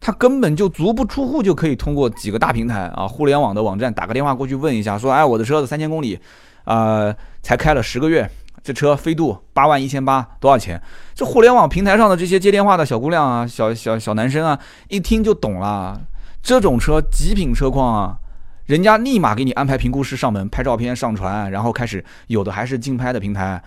[0.00, 6.18] 他根本就足不出户就可以通过几个大平台啊，互联网的网站打个电话过去问一下，说，哎，我的车子三千公里，
[6.64, 8.28] 啊，才开了十个月。
[8.66, 10.82] 这车飞度八万一千八多少钱？
[11.14, 16.00] 这互联网平台上的这些接电话的小姑娘啊，小小小男生啊，一听就懂了。
[16.42, 18.18] 这种车极品车况啊，
[18.64, 23.62] 人家立马给你安排评估师上门拍照片上传，然后开始有的还是竞拍的平台，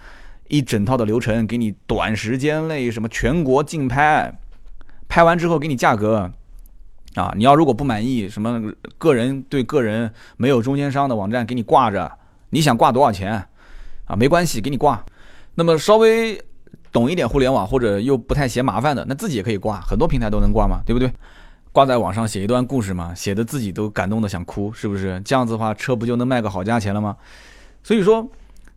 [0.49, 4.33] 一整套的流程给你短时间内什么全国竞拍，
[5.07, 6.29] 拍完之后给你价格
[7.15, 8.61] 啊，你要如果不满意，什么
[8.97, 12.11] 个人对个人没有中间商的网站给你挂着，
[12.49, 13.45] 你想挂多少钱？
[14.09, 15.05] 啊，没关系，给你挂。
[15.53, 16.41] 那么稍微
[16.91, 21.11] 懂一点互联网或者又不太嫌麻烦的，那自己也可以挂，很多平台都能挂嘛，对不对？
[21.71, 25.21] 挂在网上写一段故事嘛，写的自己都感动的想哭，是不是？
[25.23, 27.15] 这样子的话，车不就能卖个好价钱了吗？
[27.83, 28.27] 所以说，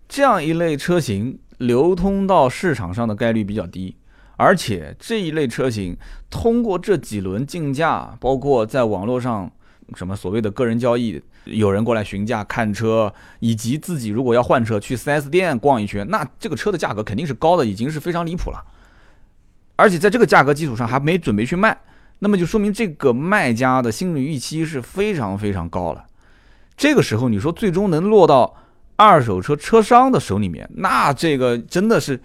[0.07, 3.97] 这样一类车型流通到市场上的概率比较低，
[4.37, 5.97] 而且这一类车型
[6.29, 9.51] 通过这几轮竞价，包括在网络上
[9.97, 11.23] 什么所谓的个人交易。
[11.45, 18.65] 有人过来询价看车，以及自己如果要换车去 4S 店逛一圈，那这个车的价格肯定是高的，已经是非常离谱了。
[19.75, 21.77] 而且在这个价格基础上还没准备去卖，
[22.21, 26.05] 那么就说明这个卖家的心理预期是非常非常高了。
[26.77, 28.55] 这个时候你说最终能落到
[28.95, 32.21] 二手车车商的手里面，那这个真的是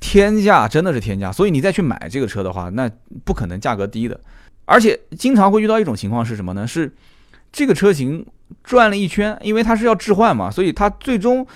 [0.00, 1.32] 天价，真的是天价。
[1.32, 2.90] 所以你再去买这个车的话，那
[3.24, 4.20] 不可能价格低的。
[4.68, 6.66] 而且经常会遇到一种情况是什么呢？
[6.66, 6.92] 是。
[7.50, 8.26] 这个车型
[8.62, 11.46] 转了一圈，因为它是要置换嘛，所以它最终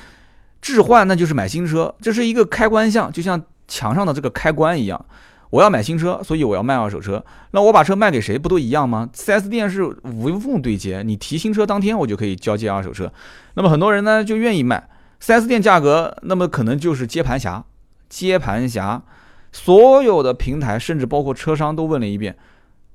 [0.63, 5.05] 置换那就是买新车，这是一个开关项，就像墙上的这个开关一样。
[5.51, 7.23] 我要买新车，所以我要卖二手车。
[7.51, 13.13] 那我把车卖给谁，不都一样吗？4S 店是无缝对接，你提新车当天，我就可以交接二手车。
[13.53, 14.89] 那么很多人呢就愿意卖
[15.21, 17.63] 4S 店价格，那么可能就是接盘侠，
[18.09, 19.03] 接盘侠。
[19.53, 22.35] 所有的平台，甚至包括车商都问了一遍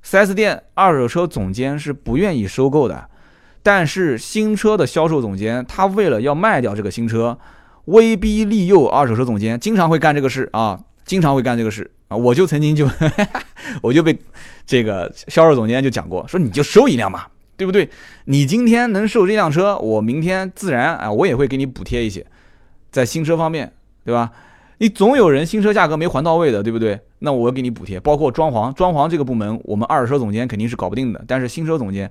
[0.04, 3.08] ，4S 店二手车总监是不愿意收购的，
[3.62, 7.38] 但是新车的销售总监，他为了要卖掉这个新车，
[7.86, 11.90] 威逼利诱二手车总监，经常会干这个事啊，经常会干这个事。
[12.08, 12.88] 啊，我就曾经就，
[13.82, 14.18] 我就被
[14.64, 17.86] 这个销售总监就讲过，说你就收一辆嘛，对不对？
[18.24, 22.24] 你今天能收这辆车，我明天自然啊，我也会给你补贴一些，
[22.90, 23.70] 在新车方面，
[24.06, 24.30] 对吧？
[24.78, 26.98] 你总有人新车价格没还到位的，对不对？
[27.18, 32.10] 那我给你补贴，包括装潢，装潢这个部门，我们二手车总监肯定是搞不定的，但是新车总监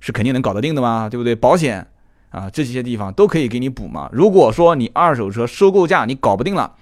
[0.00, 1.34] 是肯定能搞得定的嘛，对不对？
[1.34, 1.86] 保险
[2.30, 4.08] 啊，这些地方都可以给你补嘛。
[4.12, 6.74] 如果说你二手车收购价你搞不定了。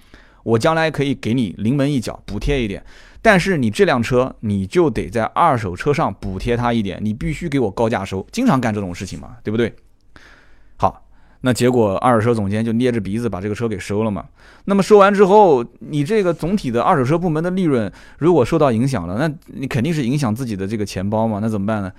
[0.45, 2.85] 我将来可以给你临门一脚补贴一点，
[3.19, 9.73] 但是你这辆车你就得在二手车上补贴他一点，你必须给我高价收，经常干这种事情嘛，对不对？
[11.45, 14.25] 那结果二手车总监就捏着鼻子把这个车给收了嘛。
[14.65, 21.37] 那么收完之后，你这个总体的二手车部门的利润如果受到影响了，那你肯定是影响自己的这个钱包嘛。
[21.39, 21.91] 那怎么办呢？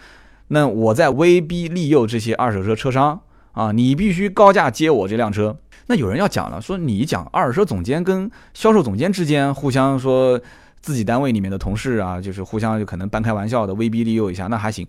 [0.48, 3.20] 那我在威逼利诱这些二手车车商
[3.52, 5.56] 啊，你必须高价接我这辆车。
[5.86, 10.40] 那有人要讲了，说你讲二手车总监跟销售总监之间互相说
[10.80, 14.84] 自己单位里面的同事啊，就是互相就可能半开玩笑的威逼利诱一下，那还行。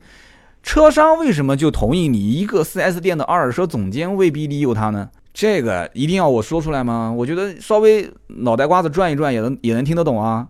[0.67, 5.09] 车商为什么就同意你一个 4S 店的二手车总监威逼利诱他呢？
[5.33, 7.09] 这个一定要我说出来吗？
[7.09, 10.45] 我觉得稍微脑袋瓜子转一转也能也能听得懂啊。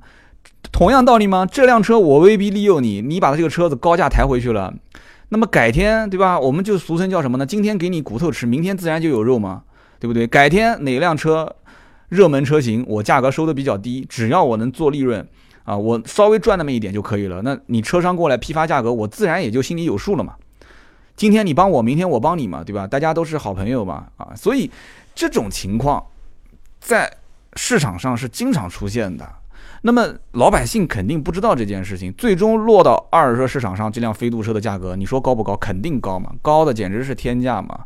[0.71, 1.45] 同样道理吗？
[1.45, 4.73] 这辆车我威逼利诱你，你把这个车子高价抬回去了，
[5.29, 6.39] 那么改天对吧？
[6.39, 7.45] 我们就俗称叫什么呢？
[7.45, 9.61] 今天给你骨头吃，明天自然就有肉嘛？
[9.99, 10.25] 对不对？
[10.25, 11.55] 改天哪辆车
[12.09, 15.27] 热门车型，我价格收的比较低，只要我能做利润
[15.67, 17.41] 啊，我稍微赚那么一点就可以了。
[17.41, 20.35] 那你车商过来批发价格，我自然也就心里有数了嘛。
[21.17, 22.87] 今天你帮我，明天我帮你嘛，对吧？
[22.87, 24.71] 大家都是好朋友嘛，啊，所以
[25.13, 26.01] 这种情况
[26.79, 27.11] 在
[27.55, 29.27] 市场上是经常出现的。
[29.81, 35.53] 那么老百姓肯定不知道这件事情，最终落到二手车市场上，这辆飞度车的价格，你说高不高？
[35.57, 37.81] 肯定高嘛，高的简直是天价嘛。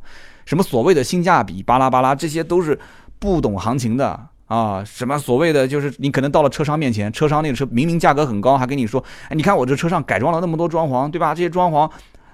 [0.46, 2.80] 什么所谓的性价比，巴拉巴拉，这些都是
[3.18, 4.84] 不懂行情的啊！
[4.84, 11.34] 什么所谓的，就是你可能到了车商面前，车商那个车明明价格很高，还跟你说，哎，你看我这车上改装了那么多装潢，对吧？
[11.34, 11.90] 这些装潢，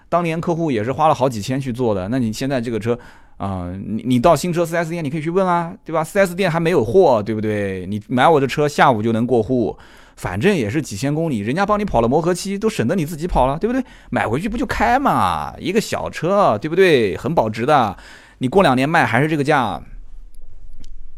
[0.10, 2.08] 当年客户也是花了好几千去做的。
[2.08, 2.98] 那你现在这个车
[3.38, 7.86] 啊，你你到新车 4S 店，你可以去问啊，对吧？4S 店还没有货，对不对？
[7.86, 9.78] 你买我的车，下午就能过户。
[10.16, 13.86] 反正也是几千公里，人家帮你跑了磨合期，都省得你自己跑了，对不对？
[14.10, 17.16] 买回去不就开嘛，一个小车，对不对？
[17.16, 17.96] 很保值的，
[18.40, 19.80] 你过两年卖还是这个价，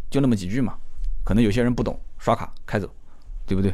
[0.10, 0.74] 就那么几句嘛。
[1.30, 2.90] 可能有些人不懂，刷卡开走，
[3.46, 3.72] 对不对？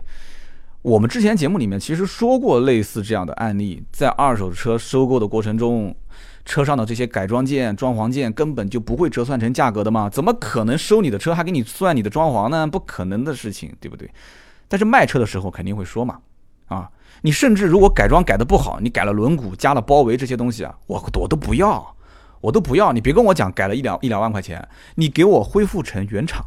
[0.81, 5.95] 我们之前节目里面其实说过类似这样的案例，在二手车收购的过程中，
[6.43, 12.67] 车上的这些改装件、装潢件根本就不会折算成价格的嘛，怎么可能收你的车还给你算你的装潢呢？
[12.67, 14.11] 不可能的事情，对不对？
[14.67, 16.19] 但是卖车的时候肯定会说嘛，
[16.65, 16.91] 啊，
[17.21, 21.95] 你甚至如果改装改的不好，你改了轮毂、加了包围这些东西啊，我我都不要，
[22.41, 22.91] 我都不要。
[22.91, 26.45] 你别跟我讲改了一两一两万块钱，你给我恢复成原厂，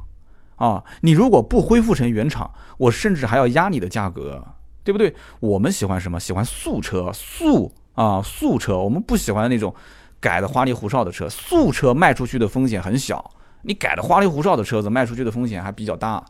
[0.58, 4.44] 啊，你如果不恢复成原厂，我甚至还要压你的价格，
[4.84, 5.14] 对不对？
[5.40, 6.20] 我们喜欢什么？
[6.20, 8.76] 喜欢素车，素啊，素车。
[8.76, 9.74] 我们不喜欢那种
[10.20, 16.24] 改的花里胡哨的车，素车卖出去的风险很小，你改的花里胡哨的车子卖出去的风险还比较大。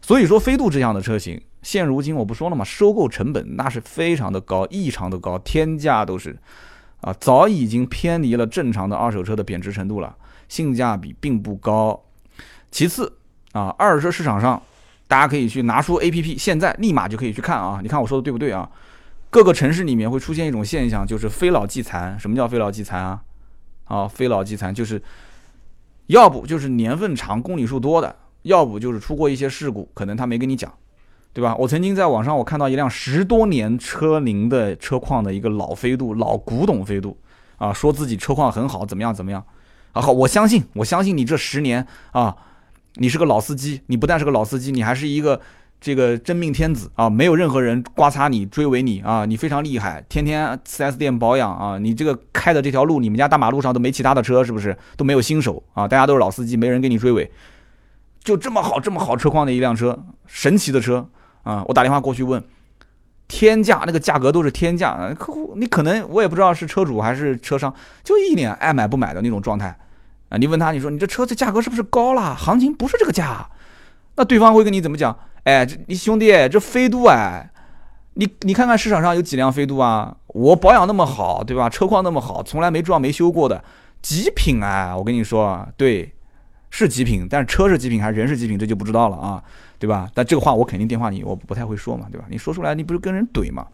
[0.00, 2.64] 所以说，飞度这样的车型，现如今我不说了吗？
[2.64, 6.38] 收购成本那是非常的高，异常的高，天价都是，
[7.00, 10.16] 啊，早已经偏离了正常的二手车的贬值程度了，
[10.48, 12.00] 性价比并不高。
[12.70, 13.17] 其次，
[13.52, 14.60] 啊，二手车市场上，
[15.06, 18.68] 大家可以去拿出 A P P，现在立马就可以去看啊，你看我说的对不对啊？
[19.30, 22.18] 各个城市里面会出现一种现象，就是非老即残。
[22.18, 23.22] 什么叫非老即残啊？
[23.84, 25.02] 啊，非老即残就是，
[26.06, 28.16] 要不就是年份长、公里数多的。
[28.42, 30.72] 要不就是出过一些事故，可能他没跟你讲，
[31.32, 31.54] 对吧？
[31.56, 37.18] 我曾经在网上我看到一辆十多年车龄的车况的一个老飞度，老古董飞度，
[37.56, 39.44] 啊，说自己车况很好，怎么样怎么样？
[39.92, 42.34] 啊，好，我相信，我相信你这十年啊，
[42.94, 45.40] 你是个老司机，你不但是个老司机，你还是一个
[45.80, 54.76] 这个真命天子啊，没有任何人刮擦你、追尾你啊，你非常厉害，天天 4S 店保养啊，你这个开的这条路，你们家大马路上都没其他的车，是不是？
[54.96, 57.30] 都没有新手啊，大家都是老司机，没人给你追尾。
[58.24, 61.08] 就这么好，这么好车况的一辆车，神奇的车
[61.44, 61.64] 啊！
[61.68, 62.42] 我打电话过去问，
[63.26, 65.14] 天价，那个价格都是天价。
[65.14, 67.72] 客户你可能我也不知道是车主还是车商，
[68.02, 69.78] 就一脸爱买不买的那种状态
[70.28, 70.38] 啊。
[70.38, 72.34] 你问他，你说你这车子价格是不是高了？
[72.34, 73.48] 行情不是这个价，
[74.16, 75.16] 那对方会跟你怎么讲？
[75.44, 77.50] 哎，这你兄弟，这飞度哎，
[78.14, 80.16] 你你看看市场上有几辆飞度啊？
[80.28, 81.68] 我保养那么好，对吧？
[81.68, 83.62] 车况那么好，从来没撞没修过的
[84.02, 86.12] 极品哎，我跟你说，对。
[86.70, 89.42] 是极品，但是车是极品还是人是极品，这就不知道了啊，
[89.78, 90.06] 对吧？
[90.12, 92.26] 但这个话我肯定电话你我不太会说嘛，对吧？
[92.28, 93.66] 你说出来你不是跟人怼嘛，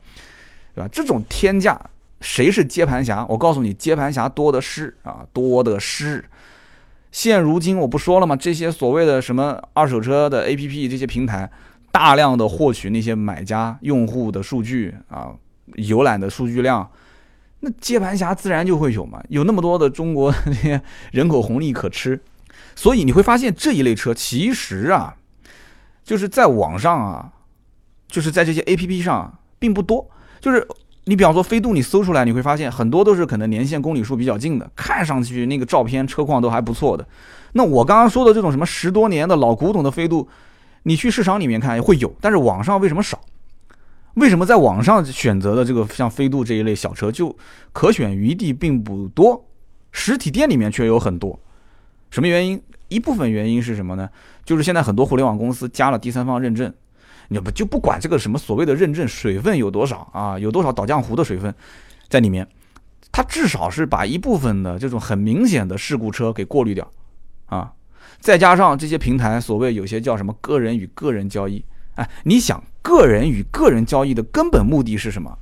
[0.77, 0.89] 对吧？
[0.93, 1.77] 这种天价，
[2.25, 3.27] 谁是接盘侠？
[3.29, 6.25] 我告诉你，接盘侠多的是啊，多的是。
[7.13, 8.35] 现如今我不说了吗？
[8.35, 11.51] 这些所谓的什么二手车的 APP 这些平台，
[11.93, 15.33] 大量的获取那些买家用户的数据啊，
[15.75, 16.91] 浏览的数据量，
[17.61, 19.23] 那接盘侠自然就会有嘛。
[19.29, 20.81] 有那么多的中国那些
[21.13, 22.19] 人口红利可吃。
[22.75, 25.15] 所以你会发现这一类车其实啊，
[26.03, 27.33] 就是在网上啊，
[28.09, 30.09] 就是在这些 A P P 上并不多。
[30.41, 30.67] 就是
[31.05, 37.07] 你比方说飞度，你搜出来你会发现很多都是可能年限公里数比较近的，看上去那个照片车况都还不错的。
[37.53, 40.27] 那我刚刚说的这种什么十多年的老古董的飞度，
[40.85, 43.21] 你去市场里面看会有，但是网上为什么少？
[44.15, 47.37] 为什么在网上选择的这个像飞度这一类小车就
[47.73, 49.45] 可选余地并不多？
[49.93, 51.39] 实体店里面却有很多。
[52.11, 52.63] 什么原因？
[52.89, 54.09] 一部分原因是什么呢？
[54.45, 56.73] 就是现在很多互联网公司加了第三方认证，
[57.29, 61.55] 你不就不管这个什么所谓的认证水分有多少啊，有多少倒浆糊的水分
[62.09, 62.47] 在里面，
[63.11, 66.91] 它至少是把一部分的这种很明显的事故车给过滤掉
[67.47, 67.73] 啊。
[68.21, 75.39] 再加上这些平台所谓有些叫什么个人与个人交易，哎，你想个人与个人交易的根本目的是什么？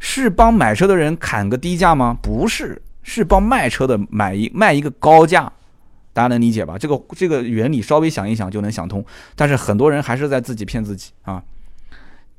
[0.00, 2.16] 是帮买车的人砍个低价吗？
[2.22, 5.52] 不是，是帮卖车的买一卖一个高价。
[6.18, 6.76] 大家能理解吧？
[6.76, 9.04] 这个这个原理稍微想一想就能想通，
[9.36, 11.40] 但是很多人还是在自己骗自己啊！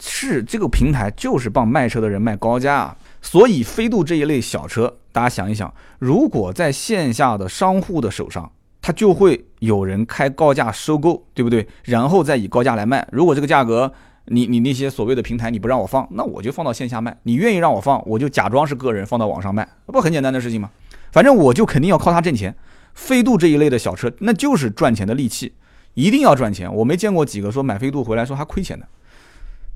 [0.01, 11.65] 是这个平台就是帮卖车的人卖高价，所以飞度这一类小车，大家想一想，如果在线下的商户的手上，他就会有人开高价收购，对不对？
[11.85, 13.07] 然后再以高价来卖。
[13.13, 13.89] 如果这个价格，
[14.25, 17.15] 你你那些所谓的平台你不让我放，那我就放到线下卖。
[17.23, 20.69] 你愿意让我放，我就假装是个人放到网上卖，不很简单的事情吗？
[21.13, 22.53] 反正我就肯定要靠它挣钱。
[22.93, 25.53] 飞度这一类的小车，那就是赚钱的利器，
[25.93, 26.73] 一定要赚钱。
[26.73, 28.87] 我没见过几个说买飞度回来说还亏钱的。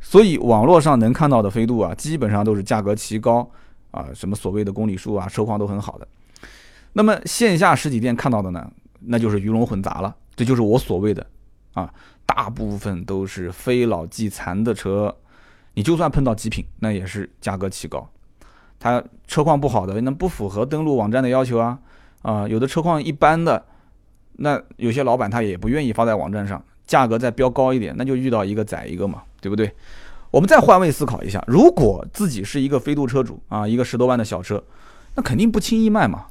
[0.02, 3.50] 所以网络上能看到的飞度啊，基本上都是价格奇高
[3.92, 6.08] 啊，什么所谓的公里数啊、车况都很好的。
[6.92, 10.14] 那么线下实体店看到的呢，那就是鱼龙混杂了。
[10.36, 11.26] 这就是我所谓的
[11.74, 11.92] 啊，
[12.26, 15.16] 大部分都是非老即残的车。
[15.76, 18.08] 你就算碰到极品，那也是价格奇高。
[18.80, 21.80] 它车况不好的，那不符合登录网站的要求啊。
[22.24, 23.64] 啊，有的车况一般的，
[24.38, 29.72] 那有些老板他也不愿意发在网站上，价格再标高一点，那就遇到一个宰一个嘛，对不对？
[30.32, 34.64] 我们再换位思考一下，如果自己是一个飞度车主啊，一个十多万的小车，
[35.14, 36.26] 那肯定不轻易卖嘛，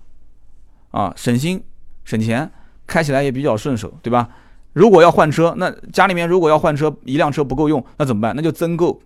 [0.91, 1.63] 啊，省心
[2.05, 2.51] 省钱，
[2.87, 4.29] 开起来也比较顺手，对吧？
[4.73, 8.35] 如果要换车，那家里面如果要换车，一辆车不够用，那怎么办？
[8.35, 8.99] 那就增购，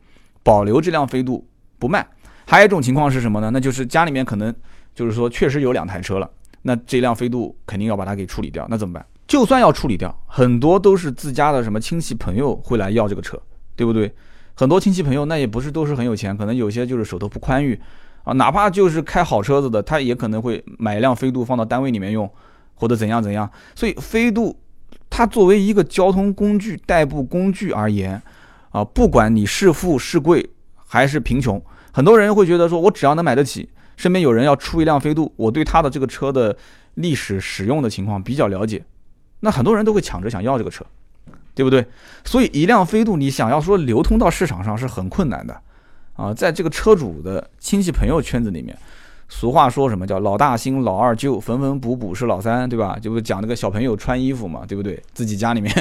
[0.44, 1.44] 保留这辆飞度
[1.78, 2.06] 不卖。
[2.46, 3.50] 还有一种情况是什么呢？
[3.52, 4.54] 那就是家里面可能
[4.94, 6.30] 就是说确实有两台车了。
[6.66, 9.06] 那这辆飞度肯定要把它给处理掉，那怎么办？
[9.28, 13.40] 就算要处理掉，很多都是自家的什么亲戚朋友会来要这个车，
[13.76, 14.12] 对不对？
[14.54, 17.80] 很多亲戚朋友那也不是都是很有钱，可能有些就是手头不宽裕
[18.24, 22.28] 啊，哪怕就是开好车子的，他也可能会买一辆飞度放到单位里面用，
[22.74, 23.48] 或者怎样怎样。
[23.76, 24.58] 所以飞度
[25.08, 28.20] 它作为一个交通工具、代步工具而言
[28.70, 30.44] 啊，不管你是富是贵
[30.84, 33.68] 还是贫穷，很多人会觉得说我只要能买得起。
[33.96, 36.56] 身边有人要出一辆飞度，我对他的这个车的
[36.94, 38.82] 历史使用的情况比较了解，
[39.40, 40.84] 那很多人都会抢着想要这个车，
[41.54, 41.86] 对不对？
[42.24, 45.60] 所以一辆飞度你想要说流通到市场上是很困难的，
[46.14, 48.76] 啊，在这个车主的亲戚朋友圈子里面，
[49.28, 52.98] 俗话说什么叫老大新老二旧，缝缝补补是老三，对吧？
[52.98, 55.02] 就不讲那个小朋友穿衣服嘛，对不对？
[55.12, 55.72] 自己家里面，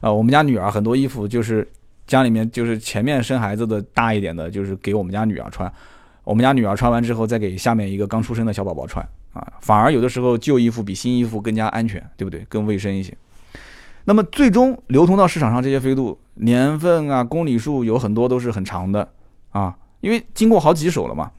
[0.00, 1.66] 啊， 我们家女儿很多衣服就是
[2.06, 5.70] 家里面就是前面生孩子的大一点的，就是给我们家女儿穿。
[6.30, 12.46] 我们家女儿穿完之后，再给下面一个刚出生的小宝宝穿啊，反而有的时候旧衣服比新衣服更加安全，对不对？
[12.48, 13.12] 更卫生一些。
[14.04, 19.08] 那么最终流通到市场上这些飞度，年份啊、公里数有很多都是很长的
[19.50, 21.32] 啊，因为经过好几手了嘛，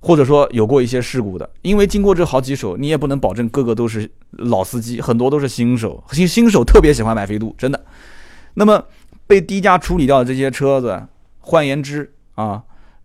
[0.00, 7.84] 或者说有过一些事故的，因为经过这好几手，你也不能保证个个都是老司机，很多都是新手，新新手特别喜欢买飞度，真的。
[8.54, 8.82] 那么
[9.26, 11.06] 被低价处理掉的这些车子，
[11.40, 12.62] 换言之啊。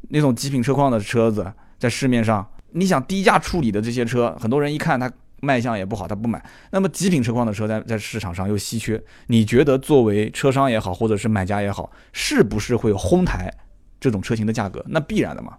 [0.10, 6.44] 那种极品车况的车子在市面上，你想低价处理的这些车，很多人一看它卖相也不好，他不买。
[6.72, 13.54] 那么极品车况的车在在市场上又稀缺，你觉得作为车商也好，或者是买家也好，是不是会哄抬
[14.00, 15.58] 这种车型的价格，那必然的嘛，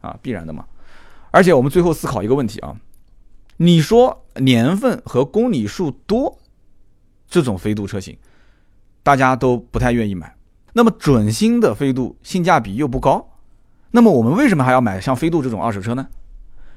[0.00, 0.64] 啊，必然的嘛。
[1.30, 2.74] 而且我们最后思考一个问题啊，
[3.58, 6.38] 你说年份和公里数多
[7.28, 8.16] 这种飞度车型，
[9.02, 10.34] 大家都不太愿意买。
[10.72, 13.37] 那么准新的飞度性价比又不高，
[13.90, 16.06] 那么我们为什么还要买像飞度这种二手车呢？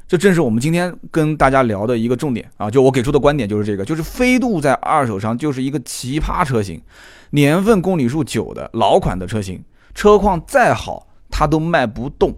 [0.08, 2.70] 这正是我们今天跟大家聊的一个重点啊！
[2.70, 6.82] 就我给出的观点就是这个，就是飞度在二手上就是一个奇葩车型，
[7.30, 9.64] 年份公里数久的老款的车型，
[9.96, 12.36] 车况再好它都卖不动，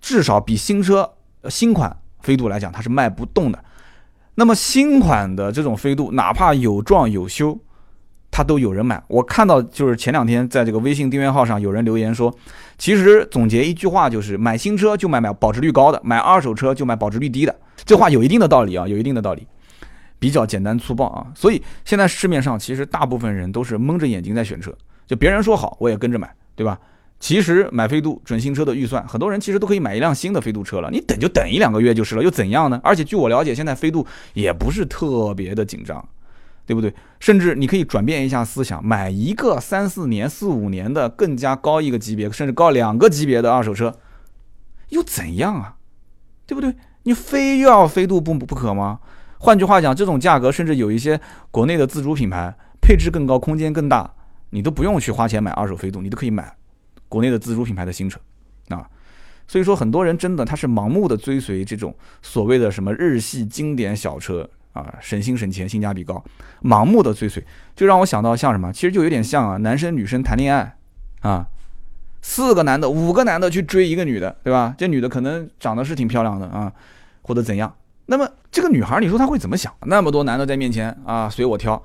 [0.00, 1.08] 至少比新车
[1.48, 3.64] 新款飞度来讲它是卖不动的。
[4.34, 7.58] 那么新款的这种飞度，哪怕有撞有修。
[8.36, 12.36] 它都有人买，我看到就是前两天在这个微信订阅号上有人留言说，
[12.76, 17.54] 其实总结一句话就是买新车就买买保值率高的，买二手车就买保值率低的。
[17.84, 19.46] 这话有一定的道理啊，有一定的道理，
[20.18, 21.26] 比较简单粗暴啊。
[21.34, 24.72] 所以现在市面上其实大部分人都是蒙着眼睛在选车，
[25.06, 26.78] 就别人说好我也跟着买，对吧？
[27.20, 32.78] 其实买飞度准新车的预算，很多人其实都可以买一辆新的飞度车了，你等就等一两个月就是了，又怎样呢？
[32.82, 36.06] 而且据我了解，现在飞度也不是特别的紧张。
[36.66, 36.94] 对不对？
[37.20, 43.98] 甚至你可以转变一下思想，买一个三四年、四五年的更加高一个级别，甚至高两个级别的二手车，
[44.88, 45.76] 又怎样啊？
[46.46, 46.74] 对不对？
[47.02, 49.00] 你非要飞度不不可吗？
[49.38, 54.14] 换句话讲，这种价格，甚至有一些国内的自主品牌，配置更高、空间更大，
[54.50, 56.56] 你都不用去花钱买二手飞度，你都可以买
[57.08, 58.18] 国内的自主品牌的新车
[58.68, 58.88] 啊。
[59.46, 64.48] 所以说，很多人真的他是盲目的追随这种所谓的什么日系经典小车。
[64.74, 66.22] 啊，省心省钱，性价比高，
[66.62, 67.42] 盲目的追随，
[67.76, 68.72] 就让我想到像什么？
[68.72, 70.76] 其实就有点像啊，男生女生谈恋爱，
[71.20, 71.46] 啊，
[72.20, 74.74] 四个男的，五个男的去追一个女的，对吧？
[74.76, 76.72] 这女的可能长得是挺漂亮的啊，
[77.22, 77.72] 或者怎样？
[78.06, 79.72] 那么这个女孩，你说她会怎么想？
[79.82, 81.80] 那么多男的在面前啊，随我挑，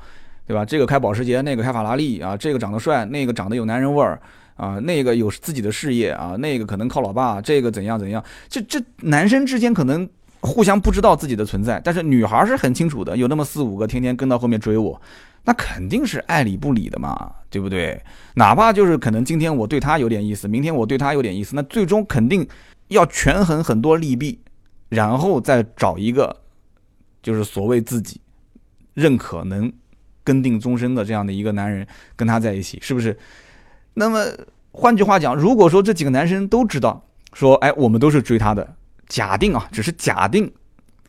[0.47, 0.65] 对吧？
[0.65, 4.19] 这个开保时捷，那个开法拉利啊，这个长得帅，那个长得有男人味儿
[4.55, 8.23] 啊，那个有自己的事业啊，那个可能靠老爸，这个怎样怎样？
[8.47, 10.09] 这这男生之间可能。
[10.41, 14.99] 互相不知道自己的存在，但是女孩是很清楚的，有那么四五个天天跟到后面追我，
[15.43, 18.01] 那肯定是爱理不理的嘛，对不对？
[18.35, 22.47] 哪怕就是可能今天我对她有点意思，明天我对她有点意思，那最终肯定
[22.87, 24.39] 要权衡很多利弊，
[24.87, 26.35] 然后再找一个
[27.21, 28.21] 就是所谓自己
[28.93, 29.71] 认可能
[30.23, 31.85] 跟定终身的这样的一个男人
[32.15, 33.17] 跟他在一起，是不是？
[33.95, 34.25] 那么
[34.71, 38.75] 换句话讲，如果说这几个男生都知道说，哎，我们都是追她的。
[39.09, 40.49] 假定啊，只是假定，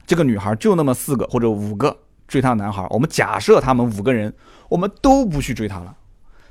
[0.07, 1.97] 这个女孩就那么四个或者五个
[2.27, 2.85] 追她的男孩。
[2.91, 4.35] 我们假设他们五个人，
[4.69, 5.95] 我们都不去追她了。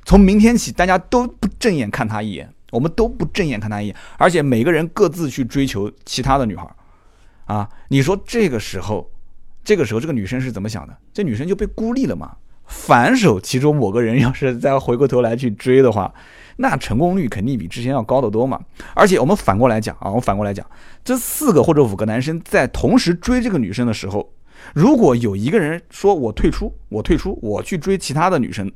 [0.06, 6.66] 从明天起，大家都不正眼看她一眼，我们都不正眼看她一眼，而且每个人各自去追求其他的女孩。
[7.46, 9.12] 啊，你说这个时候，
[9.64, 10.96] 这个时候这个女生是怎么想的？
[11.12, 12.38] 这女生就被孤立了嘛？
[12.68, 16.14] 反手其中某个人要是再回过头来去追的话。
[16.62, 18.60] 那成功率肯定比之前要高得多嘛！
[18.94, 20.66] 而且我们反过来讲啊，我反过来讲，
[21.06, 24.34] 这四个或者五个男生在同时追这个女生的时候，
[24.74, 28.70] 如果有一个人说我退出，我退出，我去追其他的女生，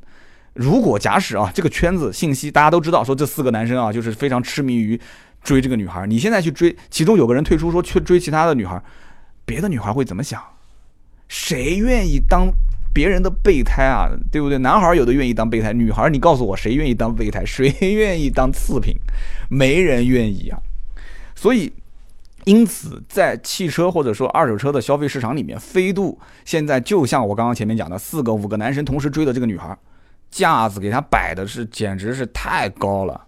[0.54, 4.98] 如果假使啊，这个圈子信息大家都知道，说这四个男生啊就是非常痴迷于
[5.42, 8.82] 追这个女孩，你现在去追，其中有个人退出说去追其他的女孩，
[9.44, 10.42] 别的女孩会怎么想？
[11.28, 12.48] 谁愿意当？
[12.94, 14.56] 别人的备胎啊，对不对？
[14.58, 17.42] 男孩有的愿意当备胎，女孩你告诉我谁愿意当备胎？
[17.44, 18.94] 谁愿意当次品？
[19.50, 20.58] 没人愿意啊。
[21.34, 21.72] 所以，
[22.44, 29.76] 因此在汽车或者说二手车的消费市场里面，飞度现在就像我刚刚前面讲的，四个五个男生同时追的这个女孩，
[30.30, 33.26] 架子给他摆的是简直是太高了。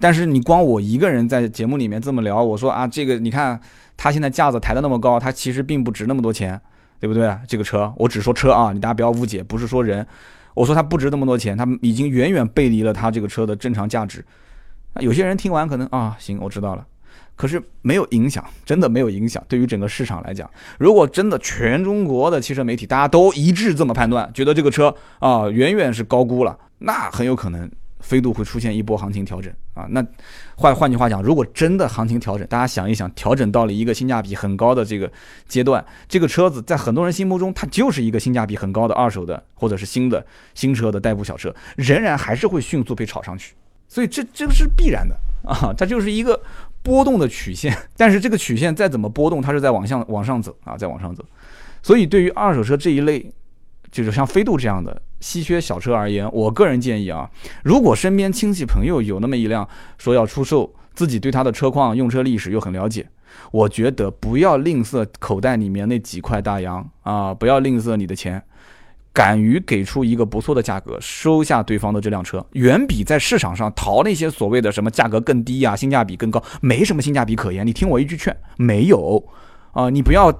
[0.00, 3.60] 但是你光我一个人在节目里面这么聊，我说啊，这个你看
[3.96, 6.60] 他现在架子抬的那么高，他其实并不值那么多钱。
[7.02, 7.36] 对不对？
[7.48, 10.06] 这个车，我只说车啊，你大家不要误解，不是说人。
[10.54, 14.24] 我说它不值那么多钱，它已经远远背离了它这个车的正常价值。
[15.00, 16.86] 有些人听完可能啊，行，我知道了。
[17.34, 19.42] 可是没有影响，真的没有影响。
[19.48, 20.48] 对于整个市场来讲，
[20.78, 27.68] 如果真的全中国的汽车媒体大家都一致这么判断，觉得这个车啊远远是高估了，那很有可能。
[28.02, 30.04] 飞度会出现一波行情调整啊，那
[30.56, 35.10] 换换句话讲，如果真的行情调整，大家想一想，调整到了一个性价比很高的这个
[35.48, 43.54] 阶段，这个车子在很多人心目中，它就是一个性价比很高的二手的或者是新的新车的代步小车，仍然还是会迅速被炒上去，
[43.88, 46.38] 所以这这个是必然的啊，它就是一个
[46.82, 51.24] 波动的曲线，但是这个曲线再怎么波动，它是在往向往上走啊，在往上走，
[51.82, 53.32] 所以对于二手车这一类。
[53.92, 57.30] 就是像飞度这样的稀缺小车而言，我个人建议啊，
[57.62, 59.68] 如果身边亲戚朋友有那么一辆
[59.98, 63.06] 说要出售，自己对他的车况、用车历史又很了解，
[63.50, 68.42] 我觉得不要吝啬口袋里面那几块大洋啊，不要吝啬你的钱，
[69.12, 77.66] 敢于给出一个不错的价格，收下对方的这辆车，远比在市场上淘那些所谓的什么价格更低呀、性价比更高，没什么性价比可言。
[77.66, 79.22] 你听我一句劝，没有
[79.72, 80.32] 啊，你不要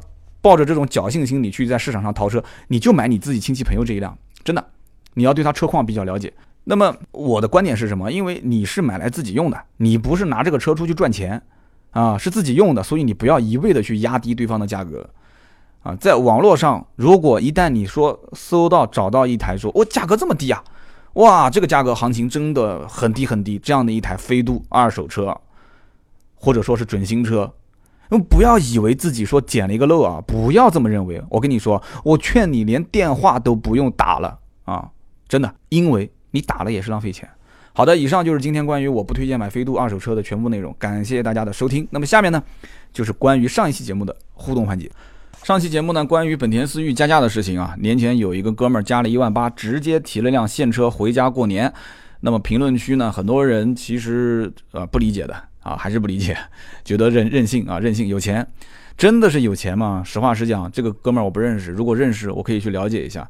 [0.43, 4.62] 抱着这种侥幸心理去在市场上淘车，你就买你自己亲戚朋友这一辆，真的，
[5.14, 6.30] 你要对他车况比较了解。
[6.64, 8.12] 那么我的观点是什么？
[8.12, 11.43] 因为你是买来自己用的，你不是拿这个车出去赚钱，
[11.93, 15.09] 啊，是自己用的，所以你不要一味的去压低对方的价格，
[15.82, 20.62] 啊，在网络上，如果一旦你说搜到找到一台说，我价格这么低啊，
[21.14, 25.36] 哇，这个价格行情真的很低很低，这样的一台飞度二手车，
[26.36, 27.53] 或者说是准新车，
[28.09, 31.22] 不要以为自己说捡了一个漏啊，不要这么认为。
[31.28, 34.90] 我跟你说，我劝你连电话都不用打了啊，
[35.28, 36.11] 真的，因为。
[36.34, 37.28] 你打了也是浪费钱。
[37.74, 41.86] 好的，以上就是今天关于我不推荐买飞度二手车的全部内容，感谢大家的收听。
[41.90, 42.42] 那么下面呢，
[42.90, 44.90] 就是关于上一期节目的互动环节。
[45.42, 51.70] 上期节目呢，关于本田思域加价的事情啊，年前有一个哥们儿加了一万八，直接提了辆现车回家过年。
[52.20, 56.36] 那么评论区呢，很多人其实呃不理解的啊，还是不理解，
[56.84, 58.46] 觉得任任性啊，任性有钱，
[58.96, 60.02] 真的是有钱吗？
[60.04, 63.28] 实话实讲，这个哥们儿我不认识，如果认识，我可以去了解一下。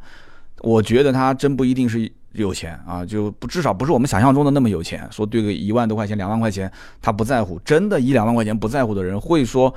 [0.61, 2.11] 我觉得他真不一定是。
[2.35, 5.07] 有钱啊，就不至少不是我们想象中的那么有钱。
[5.11, 6.73] 说对个一万多块钱、两万块钱，
[7.03, 7.59] 他不在乎。
[7.59, 9.75] 真的，一两万块钱不在乎的人，会说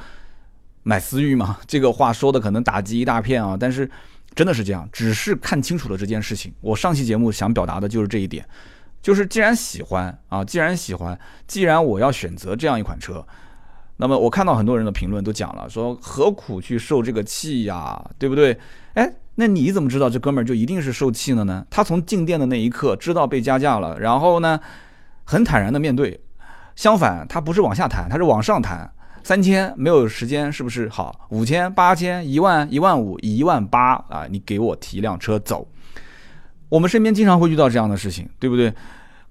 [0.83, 1.57] 买思域吗？
[1.67, 3.57] 这个话说的可能打击一大片啊。
[3.59, 3.91] 但是
[4.33, 6.53] 真的是这样，只是看清楚了这件事情。
[6.61, 8.47] 我上期节目想表达的就是这一点，
[9.05, 13.23] 就是既然喜欢啊，既然喜欢，既然我要选择这样一款车，
[13.97, 18.57] 那么我看到很多人的评论都讲了，说何苦去受这个气呀，对不对？
[18.95, 19.13] 哎。
[19.37, 21.63] 那你怎么知道这哥们儿就一定是受气了呢？
[21.69, 24.57] 他从进店的那一刻知道被加价了，然后呢，
[25.25, 26.19] 很坦然的面对。
[26.75, 28.89] 相反，他不是往下谈，他是往上谈。
[29.23, 31.27] 三千没有时间，是不是好？
[31.29, 34.25] 五千、八千、一万、一万五、一万八啊！
[34.29, 35.67] 你给我提辆车走。
[36.69, 38.73] 我们身边经常会遇到这样的事情，对不对？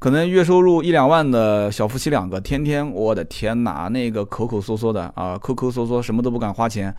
[0.05, 6.95] 可能月收入一两万的小夫妻两个，天天我的天哪，那个抠抠缩缩的啊，抠抠缩缩，什么都不敢花钱。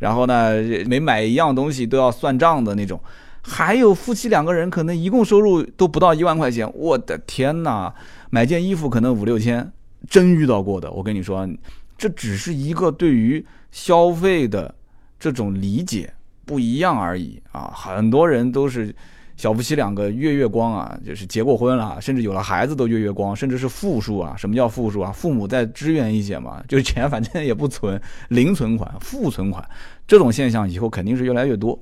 [0.00, 0.52] 然后呢，
[0.86, 3.00] 每买一样东西都要算账的那种，
[3.40, 7.94] 还有夫妻两个人可能一共收入都不到一万块钱，我的天哪，
[8.28, 9.72] 买件衣服可能五六千，
[10.10, 10.92] 真遇到过的。
[10.92, 11.48] 我跟你说，
[11.96, 14.74] 这只是一个对于消费的
[15.18, 16.12] 这种理解
[16.44, 18.94] 不一样而已啊，很多人都是。
[19.42, 24.36] 小夫妻两个月月光啊，就是结过婚了，甚至有了孩子都月月光，甚至是负数啊。
[24.38, 25.10] 什么叫负数啊？
[25.10, 29.68] 父母再支援一些嘛，就是钱反正也不存，零存款、负存款，
[30.06, 31.76] 这种现象以后肯定是越来越多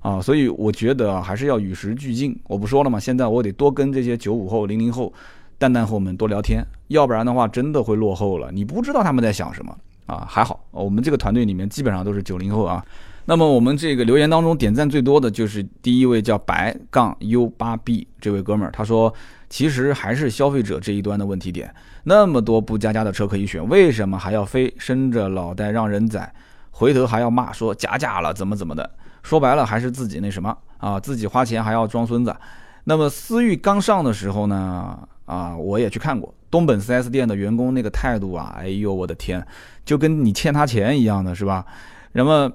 [0.00, 0.20] 啊。
[0.20, 2.36] 所以我觉得还是要与时俱进。
[2.48, 2.98] 我不说了嘛？
[2.98, 5.12] 现在我得多跟这些九五后、零零后、
[5.56, 8.50] 蛋蛋后们多聊天，要不然的话真的会落后了。
[8.50, 9.72] 你不知道他们在想什么
[10.06, 10.26] 啊？
[10.28, 12.84] 还好我们这个团队里面基本上都是九零后啊。
[13.26, 19.12] 那么我们这个留言当中点赞最多的就是第一位叫白杠 U 八 B 这位哥们儿，他说
[19.48, 26.30] 其实还是消费者这一端的问题点，那么多不加价的车可以选，为什么还要非伸着脑袋让人宰，
[26.70, 28.90] 回头还要骂说加价了怎么怎么的，
[29.22, 32.36] 说白了还是自己那什么啊，自己花钱还要装孙子。
[32.84, 39.42] 那么思域刚上的时候呢，啊我也去看过东本 4S 店的员工那个态度啊，哎呦我的天，
[39.82, 41.64] 就跟你欠他钱一样的是吧？
[42.12, 42.52] 那么。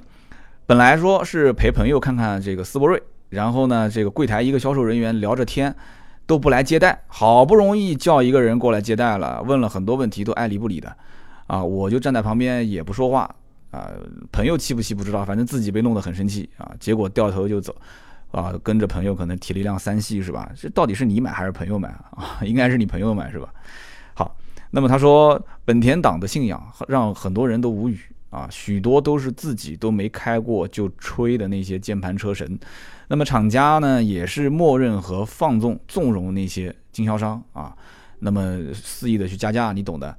[0.69, 5.75] 本来说是陪朋友看看这个斯铂瑞，然后呢，这个柜台一个销售人员聊着天，
[6.27, 10.95] 都不来接待，好不容易叫一个人过来接待了，问了很多问题都爱理不理的，
[11.47, 13.21] 啊，我就站在旁边也不说话，
[13.71, 13.89] 啊，
[14.31, 17.75] 朋友气不气不知道，反正自己被弄得很生气啊，结果掉头就走，
[18.29, 20.51] 啊，跟着朋友可能提了一辆三系是吧？
[20.55, 22.37] 这到底是你买还是朋友买啊？
[22.43, 23.51] 应该是你朋友买是吧？
[24.13, 24.37] 好，
[24.69, 27.99] 那么他说本田党的信仰让很多人都无语。
[28.29, 32.59] 啊，许多都是自己都没开过就吹的那些键盘车神，
[33.07, 37.75] 那么厂家呢也是默认和放纵纵容那些经销商啊，
[38.19, 40.15] 那么肆意的去加价，你懂的，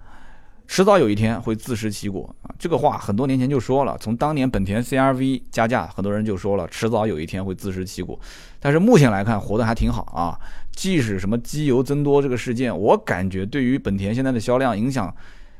[0.66, 2.50] 迟早有一天会自食其果啊。
[2.58, 8.18] 这个话很多年前就说了，从当年本田 CRV 加价，很多人就说了，迟早有一天会自食其果。
[8.58, 10.36] 但是目前来看，活得还挺好啊。
[10.72, 15.14] 即使什么机油增多这个事件，我感觉对于本田现在的销量影响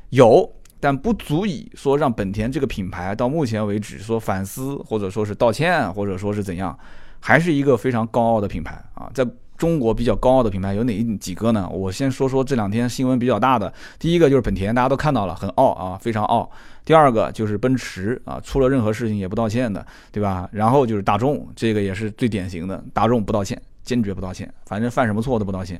[0.09, 0.51] 有。
[0.81, 6.77] 但不足以说让本田这个品牌到目前为止说反思或者说是道歉或者说是怎样，
[7.19, 9.09] 还是一个非常高傲的品牌啊！
[9.13, 9.25] 在
[9.55, 11.69] 中国比较高傲的品牌有哪几个呢？
[11.69, 16.49] 我先说说这两天新闻比较大的，第一个就是本田，大家都看到了，很傲啊，非常傲。
[16.83, 20.49] 第二个就是奔驰啊，出了任何事情也不道歉的，对吧？
[20.51, 25.79] 然后就是大众，这个也是最典型的，大众不道歉，坚决不道歉，反正犯什么错都不道歉。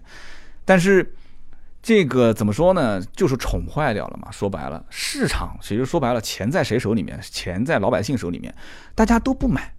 [0.63, 1.11] 但是。
[1.81, 3.01] 这个怎么说呢？
[3.15, 4.29] 就是宠坏掉了嘛。
[4.31, 7.19] 说白了，市场其实说白了，钱在谁手里面？
[7.21, 8.53] 钱在老百姓手里面，
[8.93, 9.73] 大家都不买，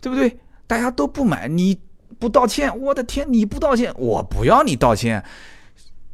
[0.00, 0.38] 对不对？
[0.66, 1.80] 大家都不买，你
[2.18, 5.24] 不道歉，我的天，你不道歉，我不要你道歉。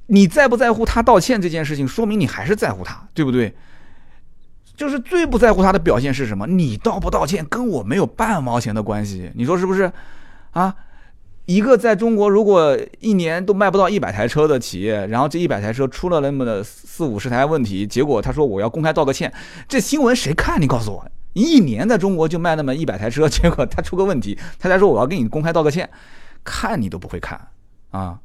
[0.06, 3.54] 你在不在乎他道歉这件事情，说明你还是在乎他，对不对？
[4.76, 6.46] 就是最不在乎他的表现是什么？
[6.46, 9.92] 你道不道歉跟我没有半毛钱的关系，你说是不是？
[10.50, 10.74] 啊，
[11.46, 19.32] 一个在中国如果一年都卖不到一百台车的企业，然后这一百台车出了那么的四五十台问题，结果他说我要公开道个歉，
[19.68, 20.60] 这新闻谁看？
[20.60, 25.88] 你告诉我，一年在中国就卖那么一百台车， 结果他出个问题，他才说我要给你公开道个歉，
[26.42, 27.48] 看你都不会看
[27.90, 28.18] 啊。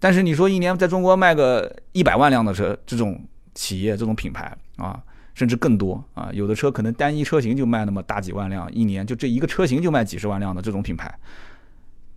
[0.00, 3.20] 但是你说一年在中国卖个一百万辆的车，这种
[3.54, 5.00] 企业、这种品牌啊，
[5.34, 11.12] 甚至更多啊，有的车可能单一车型就卖那么大几万辆，一年就这一个车型就卖几十万辆的这种品牌，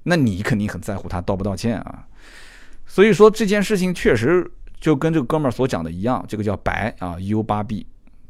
[0.03, 2.07] 那你肯定很在乎他道不道歉啊。
[2.85, 4.49] 所以说这件事情确实
[4.79, 7.85] 就跟这个哥们儿所讲的一样，这个叫白啊 U 八 B，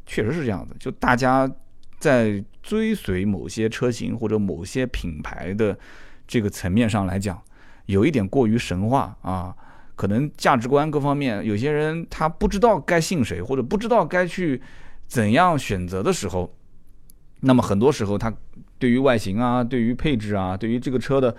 [0.06, 0.74] 确实是这样子。
[0.78, 1.50] 就大家
[1.98, 5.78] 在追随某些车型或者某些品牌的
[6.26, 7.40] 这个层面上来讲。
[7.86, 9.52] 有一点过于神话啊，
[9.96, 14.62] 可能价值观各方面，有些人他不知道该信谁，或者不知道该去
[15.08, 16.54] 怎样选择的时候，
[17.40, 18.32] 那么很多时候他
[18.78, 21.34] 对于外形啊，对于配置啊，对于这个车的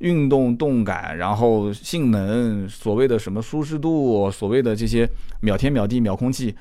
[0.00, 5.08] 运动动感，然后性能，所谓的什么舒适度，所谓的这些
[5.40, 6.54] 秒天秒地秒空气，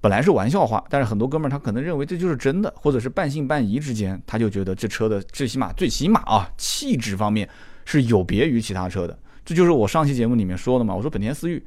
[0.00, 7.48] 本来是玩笑话，但是很多哥们儿他可能认为这就是真的，或者是半信半疑之间，他就觉得这车的最起码最起码啊气质方面。
[7.86, 10.94] 是有别于其他车的，这就是我上期节目里面说的嘛。
[10.94, 11.60] 我说本田思域，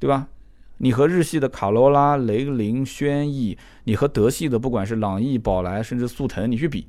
[0.00, 0.26] 对吧？
[0.78, 6.88] 你和日系的卡罗拉、雷凌、轩逸，你和德系的不管是朗逸、宝来，甚至速腾，你去比，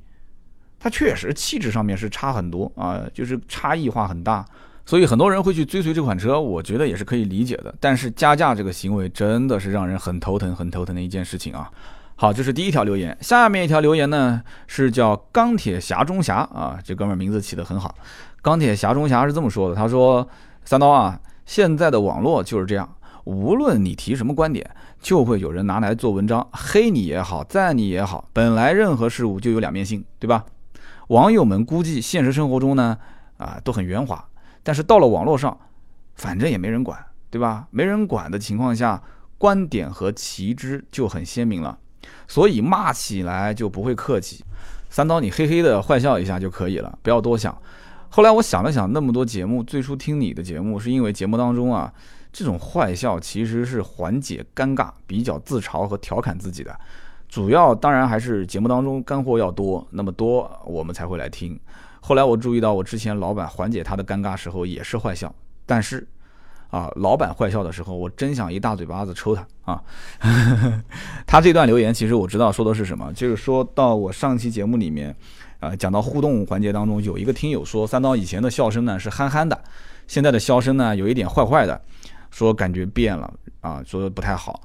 [0.80, 4.44] 它确实气质上面是差很多啊，就是差异化很大。
[4.86, 7.72] 所以很多人会去追随这款车，我觉得也是可以理解的。
[7.78, 11.70] 但是加价这个行为真的是让人很头疼、很头疼的一件事情啊。
[12.16, 13.16] 好，这是第一条留言。
[13.20, 17.94] 下面一条留言呢是叫钢铁侠中侠啊，这哥们名字起得很好。
[18.42, 20.26] 钢铁侠中侠是这么说的：“他说，
[20.64, 24.68] 三刀啊，现在的网络就是这样，无论你提什么观点，
[25.00, 28.28] 就会有人拿来做文章，黑你也好，赞你也好。
[28.32, 30.44] 本来任何事物就有两面性，对吧？
[31.10, 32.96] 网友们估计现实生活中呢，
[33.36, 34.24] 啊，都很圆滑，
[34.62, 35.58] 但是到了网络上，
[36.14, 37.66] 反正也没人管，对吧？
[37.72, 39.02] 没人管的情况下，
[39.36, 41.76] 观点和旗帜就很鲜明了，
[42.28, 44.44] 所以骂起来就不会客气。
[44.88, 47.60] 三刀，你嘿嘿的坏笑一下就可以了，不要多想。”
[48.08, 51.92] 后来我想了想，那么多节目，最初听你的节目是因为节目当中啊，
[52.32, 56.78] 这种坏笑其实是缓解尴尬、比较自嘲和调侃自己的。
[57.30, 61.58] 主要当然还是节目当中干货要多，那么多我们才会来听。
[62.00, 65.32] 后来我注意到，我之前老板缓解他的尴尬时候也是坏笑，
[65.64, 66.06] 但是
[66.70, 69.80] 啊，老板坏笑的时候，我真想一大嘴巴子抽他啊！
[71.24, 75.14] 他这段留言其实我知道说的是什么，就是说到我上期节目里面。
[75.60, 79.62] 啊，讲到互动环节当中，有一个听友说，三刀以前的笑声呢是憨憨的，
[80.06, 81.78] 现在的笑声呢有一点坏坏的，
[82.30, 84.58] 说感觉变了啊，说不太好。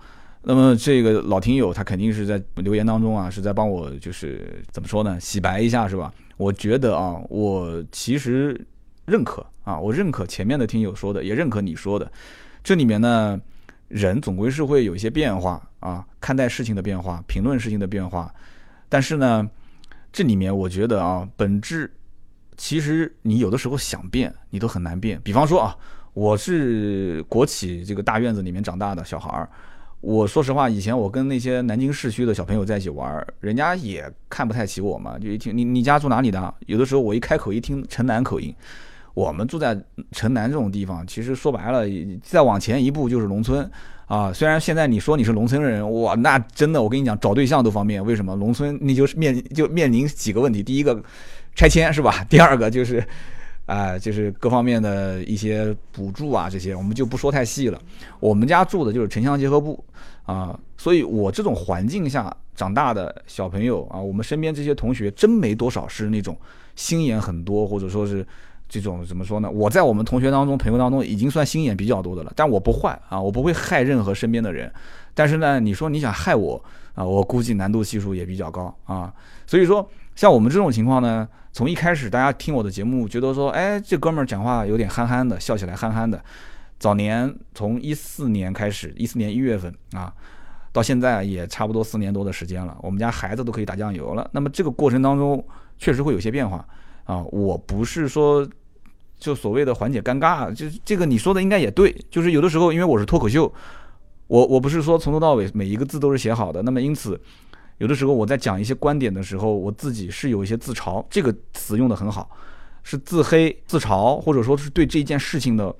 [0.47, 6.13] 那么这个老听友他肯定是在留言当中啊，是在帮我就是怎么说呢，洗白一下是吧？
[6.37, 8.59] 我觉得啊，我其实
[9.05, 12.11] 认可啊，我认可前面的听友说的，也认可你说的。
[12.63, 13.41] 这里面呢，
[13.87, 18.33] 人总归是会有一些变化啊，看待事情的变化，评论事情的变化，
[18.87, 19.49] 但是呢。
[20.17, 21.93] 这里面我觉得啊，本质
[22.55, 25.19] 其实你有的时候想变，你都很难变。
[25.25, 25.75] 比方说啊，
[26.13, 29.49] 我是国企这个大院子里面长大的小孩儿，
[30.05, 35.17] 我说实话，以前我跟那些南京市区的小朋友在一起玩，人家也看不太起我嘛。
[35.17, 38.53] 就一听你你家住哪里的，有的时候我一开口一听城南口音，
[39.15, 39.75] 我们住在
[40.11, 41.85] 城南这种地方，其实说白了，
[42.21, 43.67] 再往前一步就是农村。
[44.05, 48.05] 啊，虽然现在你说你是农村人，哇，那真的，我跟你讲，找对象都方便。
[48.05, 48.35] 为什么？
[48.35, 51.03] 农村你就是面就面临几个问题，第一个
[51.55, 52.23] 拆迁是吧？
[52.29, 53.03] 第二个就是，
[53.65, 57.81] 啊，就是各方面的一些补助啊，这些我们就不说太细了。
[58.19, 59.83] 我们家住的就是城乡结合部
[60.23, 66.37] 啊，所以我这种环境下长大的小朋友啊，我们身边这些同学真没多少是那种
[66.75, 68.25] 心眼很多，或者说是。
[68.67, 69.49] 这种怎么说呢？
[69.49, 74.69] 我在我们同学当中、朋友当中已经算心眼比较多的了，但我不坏啊，我不会害任何身边的人。
[75.13, 76.61] 但是呢，你说你想害我
[76.95, 79.13] 啊，我估计难度系数也比较高啊。
[79.45, 86.23] 所以说，像我们这种情况呢，从一开始大家听我的节目，觉得说，哎，这哥们儿讲话有点憨憨的，笑起来憨憨的。
[86.79, 90.13] 早年从一四年开始，一四年一月份啊，
[90.71, 94.29] 到现在也差不多四年多的时间了，我们家孩子都可以打酱油了。
[94.33, 95.45] 那么这个过程当中，
[95.77, 96.65] 确实会有些变化。
[97.05, 98.47] 啊，我不是说，
[99.19, 103.51] 就所谓的缓解尴尬，就这个你说的应该也对，就是有的时候因为我是脱口秀，
[104.27, 107.19] 我我不是说从头到尾每一个字都是写好的，那么因此
[107.77, 112.29] 有的时候我在讲一些观点的时候，我自己是有一些自嘲，这个词用的很好，
[112.83, 115.75] 是自黑自嘲，或者说是对这件事情的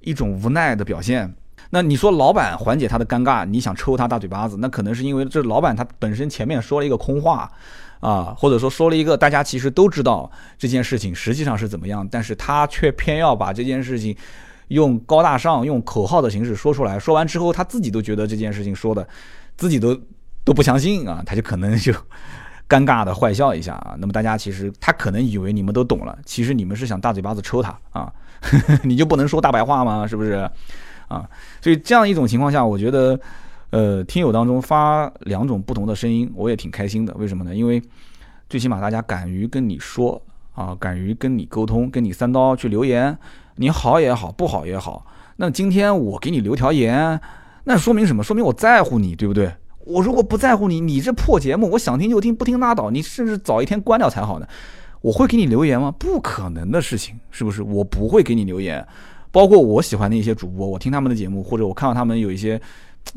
[0.00, 1.34] 一种无奈的表现。
[1.70, 7.50] 那你说老板缓解他的尴尬，你想抽他大嘴巴子，那可能是因为这老板他本身前面说了一个空话，
[8.00, 14.16] 啊，或者说说了一个大家其实都知道这件事情实际上是怎么样，但是他却偏要把这件事情
[14.68, 19.06] 用高大上、用口号的形式说出来，说完之后他自己都觉得这件事情说的
[19.56, 19.98] 自己都
[20.46, 21.92] 都不相信啊，他就可能就
[22.68, 23.96] 尴尬的坏笑一下啊。
[23.98, 28.12] 那么大家其实他可能以为你们都懂了，其实你们是想大嘴巴子抽他啊，
[28.84, 30.06] 你就不能说大白话吗？
[30.06, 30.48] 是不是？
[31.08, 31.28] 啊，
[31.60, 33.18] 所以这样一种情况下，我觉得，
[33.70, 37.12] 呃，听友当中发两种不同的声音，我也挺开心的。
[37.14, 37.52] 为什么呢？
[37.52, 37.82] 因为
[38.48, 40.20] 最起码大家敢于跟你说
[40.54, 43.18] 啊，敢于跟你沟通，跟你三刀去留言，
[43.56, 45.04] 你好也好，不好也好。
[45.36, 47.20] 那今天我给你留条言，
[47.64, 48.22] 那说明什么？
[48.22, 49.52] 说明我在乎你，对不对？
[49.86, 52.90] 我如果不在乎你，你这破节目，我想听就听，不听拉倒。
[52.90, 54.46] 你甚至早一天关掉才好呢。
[55.00, 55.94] 我会给你留言吗？
[55.96, 57.62] 不可能的事情，是不是？
[57.62, 58.84] 我不会给你留言。
[59.30, 62.60] 包括我喜欢的一些主播，我听他们的节目，或者我看到他们有一些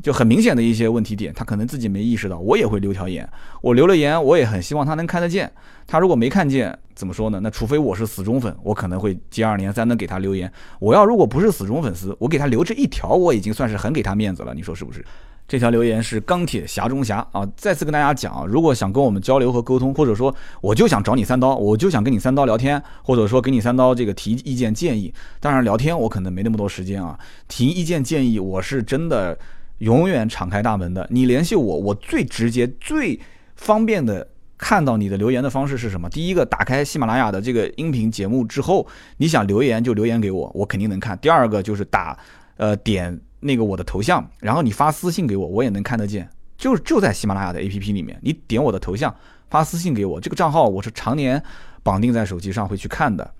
[0.02, 3.28] 就很明显的一些问题点，他可能自己没意识到，我也会留条言。
[3.62, 5.52] 我留了言，我也很希望他能看得见。
[5.88, 7.40] 他如果没看见，怎么说呢？
[7.42, 10.52] 那除非我是死忠粉，我可能会接二连三的给他留言。
[10.80, 14.54] 我要如果不是死忠粉丝，我给他留这一条，我已经算是很给他面子了。
[14.54, 15.04] 你说是不是？
[15.48, 17.44] 这条留言是钢铁侠中侠啊！
[17.58, 25.12] 再次跟大家讲啊，如果想跟我们交流和沟通，或者说我就想找你三刀，我就想跟你三刀聊天，或者说给你三刀这个提意见建议。
[25.40, 29.36] 当然聊天我可能没那么多时间啊，提意见建议我是真的
[29.80, 31.06] 永远敞开大门的。
[31.12, 33.20] 你联系我，我最直接、最
[33.56, 34.26] 方便的
[34.58, 36.10] 看到你的留言的方式是什么？
[36.10, 41.18] 第一个，打开喜马拉雅的这个音频节目之后，你想留言就留言给我，我肯定能看。
[41.18, 42.18] 第二个就是打，
[42.58, 43.20] 呃点。
[43.42, 49.16] 那个我的头像，然后你发私信给我，我也能看得见，就就在喜马拉雅的 APP 里面，你点我的头像
[49.50, 51.42] 发私信给我，这个账号我是常年
[51.82, 53.34] 绑定在手机上会去看的。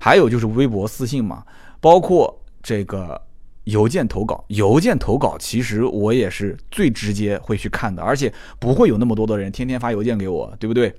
[0.00, 1.44] 还有就是微博私信嘛，
[1.80, 3.22] 包括这个
[3.66, 10.92] 邮件投稿，邮件投稿其实我也是最直接会去看的，而且不会有那么多的人天天发邮件给我，对不对？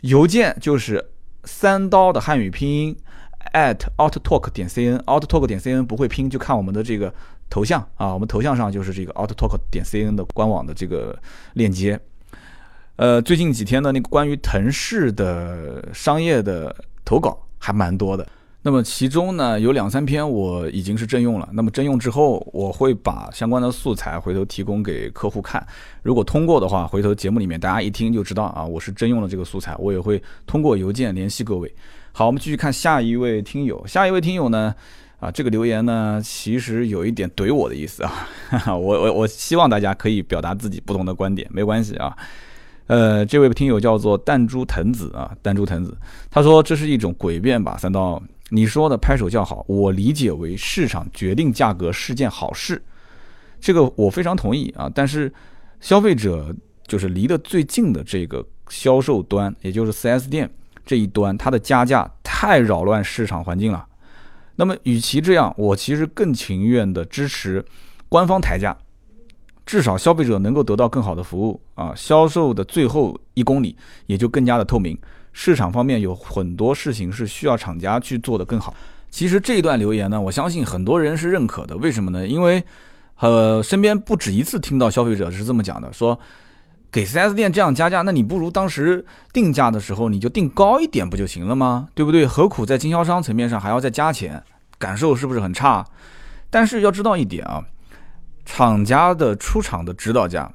[0.00, 1.04] 邮件就是
[1.44, 2.96] 三刀的汉语拼音
[3.52, 7.12] at outtalk 点 cn，outtalk 点 cn 不会拼就看我们的这个。
[7.48, 11.16] 头像啊，我们头像上就是这个 outtalk 点 cn 的官网的这个
[11.52, 11.96] 链接。
[12.96, 16.74] 呃，最近几天呢，那个关于腾势的商业的
[17.04, 18.26] 投稿还蛮多的。
[18.66, 21.48] 那么其中呢，有两三篇我已经是征用了。
[21.52, 25.64] 那么征用之后，我会把相关的素材回头提供给客户看。
[26.02, 29.76] 如果通过的话，回头节目里面大家一听就知道啊，我是征用了这个素材。
[29.78, 31.72] 我也会通过邮件联系各位。
[32.10, 33.86] 好，我们继续看下一位听友。
[33.86, 34.74] 下一位听友呢？
[35.20, 38.26] 啊，这个留言呢，其实有一点怼我的意思啊。
[38.66, 42.16] 我我我希望大家可以表达自己不同的观点，没关系啊。
[42.88, 45.96] 呃，这位听友叫做弹珠藤子啊，弹珠藤子，
[46.32, 47.76] 他说这是一种诡辩吧？
[47.76, 48.20] 三刀，
[48.50, 52.80] 你说的拍手叫好，我理解为市场决定价格是件好事，
[53.60, 54.90] 这个我非常同意啊。
[54.94, 55.32] 但是
[55.80, 56.54] 消费者
[56.86, 60.48] 就是离得最近的这个销售端，也就是 4S 店
[60.84, 63.84] 这一端，它的加价太扰乱市场环境了。
[64.54, 67.64] 那么，与其这样，我其实更情愿的支持
[68.08, 68.76] 官方抬价，
[69.66, 73.76] 至少消费者能够得到更好的服务啊，销售的最后一公里
[74.06, 74.96] 也就更加的透明。
[75.38, 78.74] 市场方面有很多事情是需要厂家去做的更好。
[79.10, 81.76] 其实这一段留言呢，我相信很多人是认可的。
[81.76, 82.26] 为什么呢？
[82.26, 82.64] 因为
[83.18, 86.18] 呃，身边不止一次听到消费者是这么讲的，说。
[86.88, 91.88] 给 4S 店这样加价，那你不如当时定价的时候你就定高一点不就行了吗？
[91.94, 92.26] 对不对？
[92.26, 94.42] 何苦在经销商层面上还要再加钱？
[94.78, 95.84] 感受是不是很差？
[96.48, 97.62] 但是要知道一点啊，
[98.46, 100.50] 厂家的出厂的指导价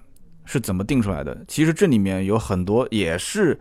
[0.45, 1.37] 是怎么定出来的？
[1.47, 3.59] 其实这里面有很多也是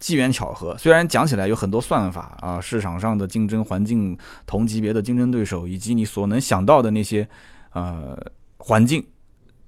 [0.00, 0.76] 机缘巧合。
[0.76, 7.28] 虽然讲起来有很多算法啊，市场上的竞争环境、同级别的竞争对手以及你所能想到的那些
[7.74, 8.18] 呃
[8.56, 9.06] 环境。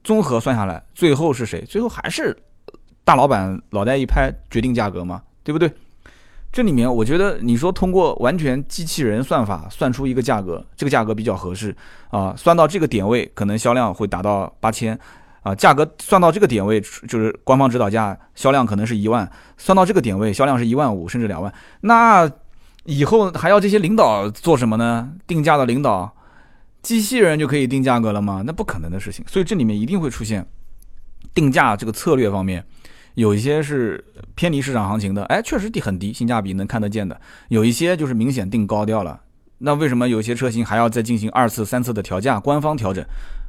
[0.03, 1.65] 综合算下来，最后是谁？
[1.65, 2.37] 最后还是
[3.05, 5.73] 大老板脑袋一拍决定价格嘛，对不对？
[6.51, 11.75] 这里面我觉得你说通过完全机器人算法算出一个价格，这个价格比较合适
[12.11, 14.99] 啊，算到这个点位可能销量会达到八千
[15.43, 22.31] 啊，价格算到这个点位就是官方指导价，销量可能是一万，算到这个点位销量是一万五甚至两万，那
[22.85, 25.13] 以后还要这些领导做什么呢？
[25.27, 26.17] 定价的领导。
[26.83, 28.43] 机器人就可以定价格了吗？
[28.45, 29.25] 那不可能的事情。
[29.29, 30.45] 所以这里面一定会出现
[31.33, 32.65] 定价这个策略方面
[33.15, 37.21] 有一些是偏离市场行情的，哎，确实低很低，性价比能看得见的。
[37.51, 39.21] 有一些就是明显定高调了。
[39.59, 42.41] 那为什么有些车型还要再进行二次、三次的调价？
[42.41, 43.05] 官方调整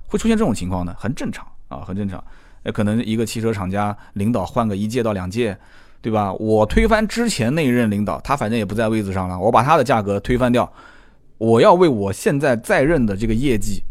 [0.05, 0.95] 会出现这种情况呢？
[0.99, 2.23] 很正常啊，很正常。
[2.63, 5.57] 那可能一个汽车厂家领导换个一届到两届，
[6.01, 6.31] 对吧？
[6.33, 10.71] 我推翻之前那一任领导，他反正也不在位子上了，我把他的价格推翻掉，
[11.37, 13.83] 我要为我现在在任的这个业绩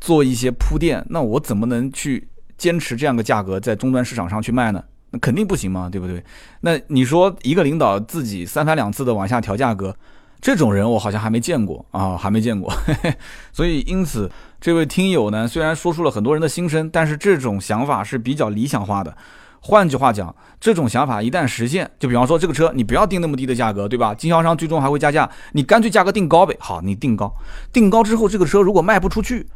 [0.00, 4.84] 做一些铺垫，那我怎么能去坚持这样的价格在终端市场上去卖呢？
[5.10, 6.22] 那肯定不行嘛，对不对？
[6.60, 9.96] 那你说一个领导自己三番两次的往下调价格，
[10.44, 12.70] 这种人我好像还没见过啊，还没见过。
[13.50, 14.30] 所以因此，
[14.60, 19.16] 这位听友呢，虽然说出了很多人的心声，但是这种想法是比较理想化的。
[19.60, 24.14] 换句话讲，这种想法一旦实现，就比方说这个车，你不要定那么低的价格，对吧？
[24.14, 26.54] 经销商最终还会加价，你干脆价格定高呗。
[26.60, 27.34] 好，你定高，
[27.72, 29.46] 定高之后，这个车如果卖不出去，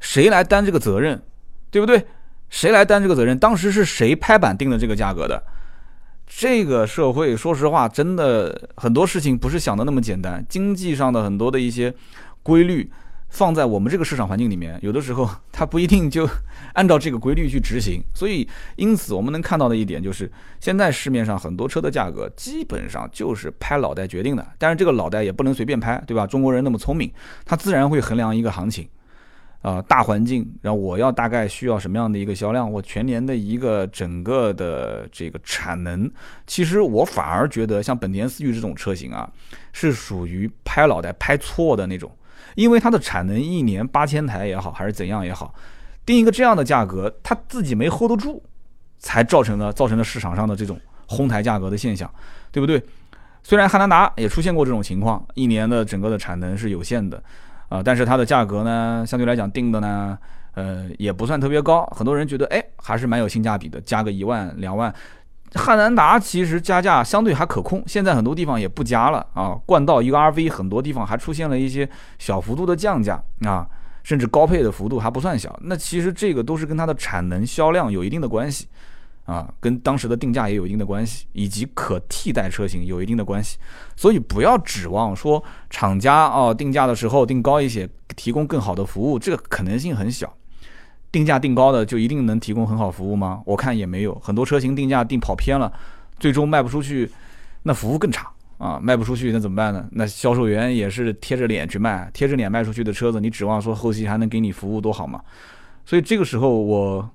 [0.00, 1.22] 谁来担这个责任？
[1.70, 2.04] 对不对？
[2.50, 3.38] 谁来担这个责任？
[3.38, 5.40] 当时是谁拍板定的这个价格的？
[6.36, 10.44] 这个社会，说实话，真的很多事情不是想的那么简单。
[10.48, 11.94] 经济上的很多的一些
[12.42, 12.90] 规律。
[13.30, 16.24] 放在我们这个市场环境里面，有的时候它不一定就
[16.74, 20.30] 按照这个规律去执行，所以因此我们能看到的一点就是，
[20.60, 24.46] 现在市面上很多车的价格基本上就是拍脑袋决定的。
[24.56, 26.24] 但是这个脑袋也不能随便拍，对吧？
[26.24, 27.10] 中国人那么聪明，
[27.44, 28.88] 他自然会衡量一个行情，
[29.64, 36.10] 啊，大环境，然后我要大概需要什么样的一个销量，我全年的一个整个的这个产能。
[36.46, 39.26] 其实我反而觉得像本田思域这种车型啊，
[39.72, 42.14] 是属于拍脑袋拍错的那种。
[42.56, 45.54] 因为它的产能一年八千台也好，还是怎样也好，
[46.04, 48.42] 定一个这样的价格，它自己没 hold 得住，
[48.98, 52.12] 才造成了造成了市场上的这种哄抬价格的现象，
[52.52, 52.80] 对不对？
[53.42, 57.22] 虽然汉兰达也出现过这种情况，一年的整个的产能是有限的，
[57.68, 60.18] 啊，但是它的价格呢，相对来讲定的呢，
[60.54, 64.94] 呃，也不算特别高，很多人觉得，哎，还是蛮有性价比的，加个一万两万。
[65.56, 69.56] 汉兰达其实加价相对还可控，现在很多地方也不加了啊。
[69.64, 71.88] 冠道一个 RV，很多地方还出现了一些
[72.18, 73.64] 小幅度的降价啊，
[74.02, 75.56] 甚至高配的幅度还不算小。
[75.62, 78.66] 那其实这个都是跟它的产能销量有一定的关系
[79.24, 83.58] 啊，跟当时的定价也有一定的关系，以及可替代车型有一定的关系。
[83.96, 90.32] 所以不要指望说厂家哦定价的时候定高一些，提供更好的服务，这个可能性很小。
[91.10, 93.40] 定价定高的就一定能提供很好服务吗？
[93.46, 95.72] 我看也没有，很多车型定价定跑偏了，
[96.18, 97.08] 最终卖不出去，
[97.62, 98.80] 那服务更差啊！
[98.82, 99.86] 卖不出去那怎么办呢？
[99.92, 105.22] 那销售员也是贴着脸去卖，贴着脸卖出去的车子，你指望说后期还能给你服务多好吗？
[105.86, 107.08] 所以这个时候，我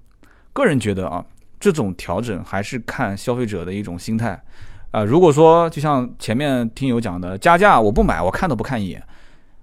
[0.54, 1.26] 个人觉得啊，
[1.60, 4.42] 这种调整还是看消费者的一种心态
[4.92, 5.04] 啊。
[5.04, 9.04] 如果说就像前面听友讲的，加价我不买，我看都不看一眼。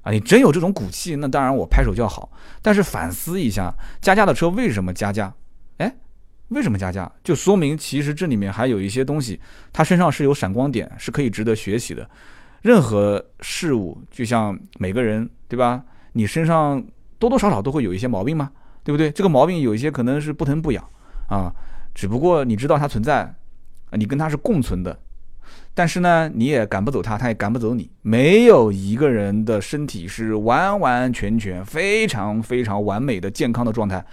[0.03, 2.31] 啊，你真有这种骨气，那当然我拍手叫好。
[2.63, 5.35] 但是反思一下，加价的车为什么加价？
[5.79, 5.93] 哎，
[6.49, 7.11] 为什么加价？
[7.25, 9.41] 就说明其实这里面还有一些东西，
[9.73, 12.09] 它身上是有闪光点，是可以值得学习的。
[12.63, 15.83] 任何事物，就像每个人，对吧？
[16.13, 16.81] 你身上
[17.19, 18.51] 多多少少都会有一些毛病嘛，
[18.85, 19.11] 对不对？
[19.11, 20.89] 这个毛病有一些可能是不疼不痒
[21.29, 21.53] 啊，
[21.97, 23.35] 只不过你知道它存在，
[23.93, 24.99] 你跟它是共存的。
[25.73, 27.91] 但是呢，你也赶不走它，它也赶不走你。
[28.03, 34.05] 没有一个人的身体是完完全全、非常非常完美的健康的状态，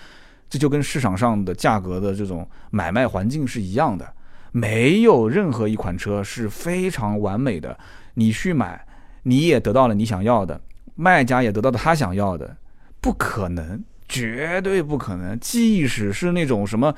[0.50, 4.08] 这就跟市场上的价格的这种买卖环境是一样的。
[4.54, 7.78] 没有任何一款车是非常完美的，
[8.14, 8.88] 你去买，
[9.24, 10.62] 你也得到了你想要的，
[10.96, 12.56] 卖家也得到了他想要的，
[13.02, 15.38] 不可能，绝对不可能。
[15.38, 16.96] 即使是那种什么。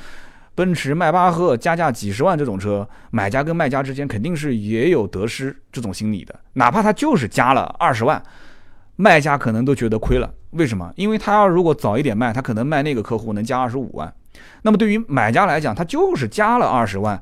[0.55, 6.33] 奔驰迈巴赫加价几十万这种车，买家跟卖家之间肯定是也有得失这种心理的。
[6.53, 8.23] 哪怕他就是加了二十万，
[8.95, 10.33] 卖家可能都觉得亏了。
[10.51, 10.91] 为什么？
[10.95, 14.11] 因为他要如果早一点卖，他可能卖那个客户能加二十五万。
[14.61, 17.21] 那么对于买家来讲，他就是加了二十万。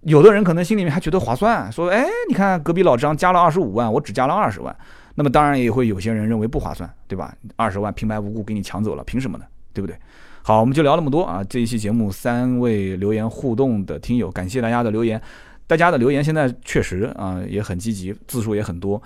[0.00, 4.74] 有的人可能心里面还觉得划算，说：“哎，你看隔壁老张加了二十五万，我只加了二十万。”
[5.14, 7.34] 那么当然也会有些人认为不划算，对吧？
[7.56, 9.44] 二十万平白无故给你抢走了，凭什么呢？
[9.74, 9.94] 对不对？
[10.42, 11.44] 好，我们就聊那么多啊！
[11.44, 15.20] 这一期节目三位留言互动的听友，感谢大家的留言。
[15.66, 19.00] 大家的留言现在确实啊也很积极，字数也很多。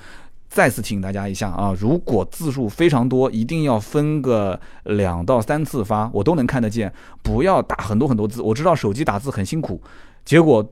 [0.48, 6.90] 再次提醒大家一下啊，如果字数非常多，一定要分个两到三次发，我都能看得见。
[7.22, 9.82] 不要打很多很多字，我知道手机打字很辛苦，
[10.24, 10.64] 结果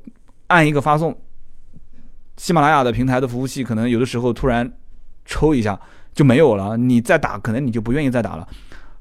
[0.46, 1.14] 按一个发送，
[2.36, 4.72] 喜马拉雅的平台的服务器可能有的时候突然
[5.26, 5.78] 抽一下
[6.14, 8.46] 就没有了，你再打可能你就不愿意再打了。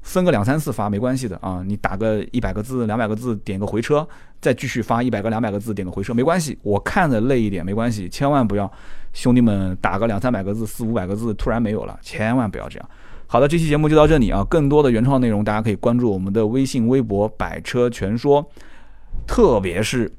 [0.02, 4.06] 分个两三次发没关系的啊，你打个一百个字、两百个字，点个回车，
[4.40, 6.58] 再继续发一百个、两百个字，点个回车没关系。
[6.62, 8.70] 我看着累一点没关系，千万不要，
[9.12, 12.88] 兄弟们打个两三百个字、四五百个字突然没有了，千万不要这样。
[13.28, 18.44] 好的，这期节目就到这里啊，更多的原创内容大家可以关注我们的微信、微博“百车全说”，
[19.26, 20.12] 特别是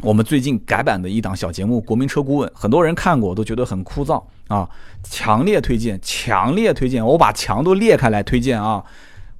[0.00, 4.68] 我们最近改版的一档小节目《国民车顾问》，很多人看过都觉得很枯燥啊，
[5.04, 8.82] 强烈推荐，强烈推荐，我把墙都裂开来推荐啊。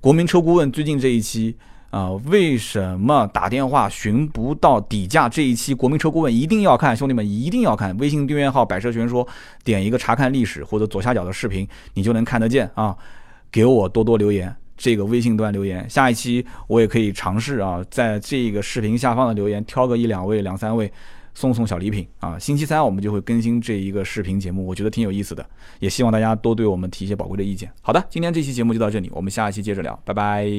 [0.01, 1.55] 国民车顾问最近这一期
[1.91, 5.29] 啊，为什么打电话询不到底价？
[5.29, 7.95] 这一期国民车顾问一定要看，兄弟们一定要看。
[7.99, 9.27] 微信订阅号“百车全说”，
[9.63, 12.97] 点一个查看历史或者左下角的视频，你就能看得见啊。
[13.53, 20.91] 给我多多留言，这个微信端留言，下一期我也可以尝试啊，在这个视频下方的留言挑个一两位、两三位。
[21.35, 22.39] 送送小礼品啊！
[22.39, 25.45] 星期三我们就会更新这一个视频节目，我觉得挺有意思的，
[25.79, 27.71] 也希望大家多对我们提一些宝贵的意见。
[27.81, 30.51] 好的，今天这期节目就到这里，我们下一期接着聊，拜拜。